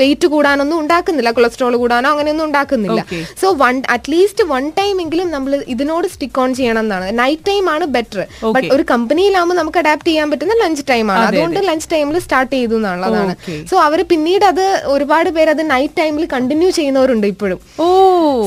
വെയിറ്റ് 0.00 0.26
കൂടാനൊന്നും 0.34 0.78
ഉണ്ടാക്കുന്നില്ല 0.82 1.30
കൊളസ്ട്രോൾ 1.36 1.74
കൂടാനോ 1.82 2.08
അങ്ങനെയൊന്നും 2.14 2.46
ഉണ്ടാക്കുന്നില്ല. 2.48 3.00
So 3.40 3.46
one 3.64 3.76
at least 3.96 4.44
one 4.52 4.64
time 4.80 4.96
എങ്കിലും 5.04 5.28
നമ്മൾ 5.36 5.52
ഇതിനോട് 5.74 6.08
സ്റ്റിക്ക് 6.14 6.40
ഓൺ 6.42 6.50
ചെയ്യണം 6.58 6.82
എന്നാണ്. 6.86 7.06
നൈറ്റ് 7.20 7.46
ടൈം 7.50 7.64
ആണ് 7.74 7.84
ബെറ്റർ 7.96 8.20
ബട്ട് 8.56 8.70
ഒരു 8.76 8.86
കമ്പനിയിലാവുമ്പോൾ 8.92 9.58
നമുക്ക് 9.60 9.80
അഡാപ്റ്റ് 9.82 10.10
ചെയ്യാൻ 10.10 10.28
പറ്റുന്ന 10.32 10.56
ലഞ്ച് 10.64 10.84
ടൈം 10.92 11.06
ആണ്. 11.14 11.24
അതുകൊണ്ട് 11.30 11.60
ലഞ്ച് 11.70 11.88
ടൈമിൽ 11.94 12.18
സ്റ്റാർട്ട് 12.26 12.52
ചെയ്തു 12.56 12.76
എന്നുള്ളതാണ്. 12.80 13.34
സോ 13.70 13.76
അവർ 13.86 14.02
പിന്നീട് 14.12 14.46
അത് 14.52 14.64
ഒരുപാട് 14.94 15.30
പേര് 15.38 15.50
അത് 15.56 15.62
നൈറ്റ് 15.74 15.96
ടൈമിൽ 16.00 16.26
കണ്ടിന്യൂ 16.34 16.70
ചെയ്യുന്നവരുണ്ട് 16.78 17.26
ഇപ്പോഴും. 17.34 17.58
ഓ. 17.84 17.86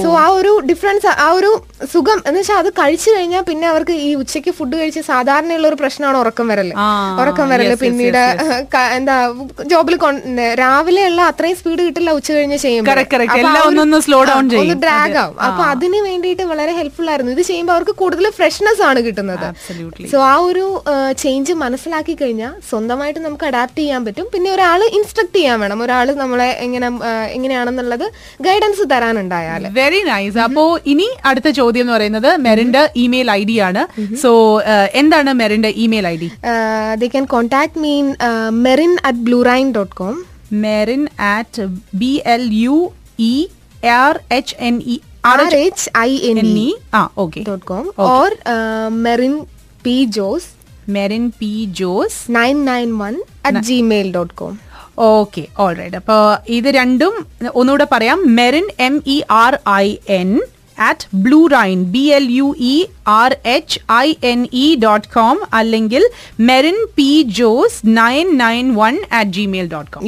സോ 0.04 0.10
ആ 0.24 0.28
ഒരു 0.40 0.54
ഡിഫറൻസ് 0.72 1.08
ആ 1.26 1.30
ഒരു 1.40 1.52
സുഖം 1.94 2.20
എന്ന് 2.30 2.40
വെച്ചാൽ 2.40 2.58
അത് 2.64 2.70
കഴിച്ചു 2.80 3.10
കഴിഞ്ഞാൽ 3.16 3.44
പിന്നെ 3.50 3.68
അവർക്ക് 3.74 3.94
ഈ 4.08 4.10
ഉച്ചയ്ക്ക് 4.22 4.52
ഫുഡ് 4.58 4.76
കഴിച്ച് 4.80 5.02
സാധാരണയുള്ള 5.12 5.68
ഒരു 5.72 5.78
പ്രശ്നമാണ് 5.82 6.18
ഉറക്കം 6.24 6.48
വരൽ. 6.52 6.70
ഉറക്കം 7.22 7.48
വരൽ 7.54 7.72
പിന്നീട് 7.84 8.24
എന്താ 8.98 9.16
ജോബിൽ 9.72 9.96
രാവിലെ 10.62 11.02
ഉള്ള 11.10 11.22
അത്രയും 11.32 11.58
സ്പീഡ് 11.60 11.82
കിട്ടില്ല 11.88 12.12
ഉച്ച 12.20 12.30
കഴിഞ്ഞ് 12.38 12.58
ചെയ്യുമ്പോൾ 12.66 14.00
സ്ലോ 14.08 14.20
ഡൗൺ. 14.30 14.44
ഒന്ന് 14.62 14.76
ഡ്രാഗ്. 14.84 15.18
ആവും. 15.24 15.38
അപ്പൊ 15.48 15.64
അതിന് 15.74 16.00
വേണ്ടിയിട്ട് 16.08 16.44
വളരെ 16.52 16.74
ഹെൽപ്ഫുൾ 16.80 17.08
ആയിരുന്നു. 17.12 17.34
ഇത് 17.36 17.44
ചെയ്യുമ്പോൾ 17.50 17.76
അവർക്ക് 17.76 17.96
കൂടുതൽ 18.02 18.26
ഫ്രഷ്നെസ് 18.40 18.84
ആണ് 18.90 19.00
കിട്ടുന്നത്. 19.08 19.48
സോ 20.14 20.18
ആ 20.32 20.36
ഒരു 20.50 20.66
ചേഞ്ച് 21.24 21.54
മനസ്സിലാക്കി 21.64 22.16
കഴിഞ്ഞാൽ 22.22 22.54
സ്വന്തമായിട്ട് 22.70 23.20
നമുക്ക് 23.28 23.46
അഡാപ്റ്റ് 23.50 23.82
ചെയ്യാൻ 23.82 24.02
പറ്റും. 24.08 24.28
പിന്നെ 24.34 24.50
ഒരാൾ 24.56 24.80
ഇൻസ്ട്രക്ട് 25.00 25.36
ചെയ്യാൻ 25.40 25.60
വേണം. 25.64 25.80
ഒരാൾ 25.88 26.08
നമ്മളെ 26.24 26.50
എങ്ങനെ 26.68 26.90
എങ്ങനെയാണെന്നുള്ളത് 27.38 28.06
ഗൈഡൻസ് 28.48 28.86
തരാനുണ്ടായാൽ 28.94 29.66
വെരി 29.80 30.02
നൈസ് 30.12 30.40
അപ്പോ 30.48 30.66
ഇനി 30.94 31.08
അടുത്ത 31.32 31.50
ചോദ്യം 31.60 31.86
എന്ന് 31.86 31.96
പറയുന്നത് 31.98 32.30
മെറിന്റെ 32.48 32.84
ഇമെയിൽ 33.06 33.30
ഐ 33.40 33.42
ഡി 33.50 33.58
ആണ്. 33.70 33.84
സോ 34.24 34.32
എന്താണ് 35.02 35.32
മെറിന്റെ 35.42 35.72
email 35.86 36.08
I 36.14 36.16
D? 36.24 36.30
They 37.02 37.08
can 37.16 37.26
contact 37.36 37.80
me in 37.86 38.06
Merin 38.68 38.94
at 39.10 39.24
Blue Rhine 39.30 39.68
dot 39.78 39.96
com 40.02 40.18
Merin 40.64 41.04
at 41.30 41.66
B 41.96 42.14
L 42.34 42.46
U 42.60 42.78
E 43.28 43.36
R 43.98 44.16
H 44.32 44.56
N 44.62 44.78
E 44.88 44.98
R 45.26 45.40
R 45.42 45.54
H 45.60 45.86
I 46.00 46.12
N 46.30 46.38
N 46.38 46.50
E 46.58 46.66
E 46.66 46.70
ah 46.94 47.04
okay 47.18 47.42
dot 47.44 47.66
com 47.66 47.86
or 48.10 48.30
Merin 49.06 49.36
P 49.86 49.98
Jose 50.18 50.50
Merin 50.92 51.26
P 51.40 51.52
Jose 51.80 52.20
nine 52.32 52.58
nine 52.66 52.92
one 52.98 53.16
at 53.46 53.64
Gmail 53.68 54.10
dot 54.12 54.36
com 54.36 54.56
okay 55.12 55.44
alright 55.60 55.98
അപ്പൊ 55.98 56.18
ഇത് 56.52 56.70
രണ്ടും 56.76 57.14
ഒന്നുകൂടെ 57.56 57.86
പറയാം. 57.94 58.18
Merin 58.36 58.66
M 58.88 58.96
E 59.08 59.20
R 59.38 59.54
I 59.76 59.88
N 60.16 60.32
at 60.78 61.08
Blue 61.24 61.40
Rhine 61.54 61.80
B 61.92 62.04
L 62.14 62.26
U 62.32 62.48
E 62.68 62.76
R 63.14 63.32
H 63.54 63.80
I 63.98 64.08
N 64.24 64.42
E 64.58 64.68
dot 64.84 65.10
com 65.14 65.38
അല്ലെങ്കിൽ 65.54 66.04
Merin 66.48 66.78
P 66.98 67.10
Jose 67.40 67.80
nine 67.98 68.28
nine 68.38 68.68
one 68.76 68.96
at 69.12 69.34
Gmail 69.38 69.68
dot 69.70 69.92
com 69.92 70.06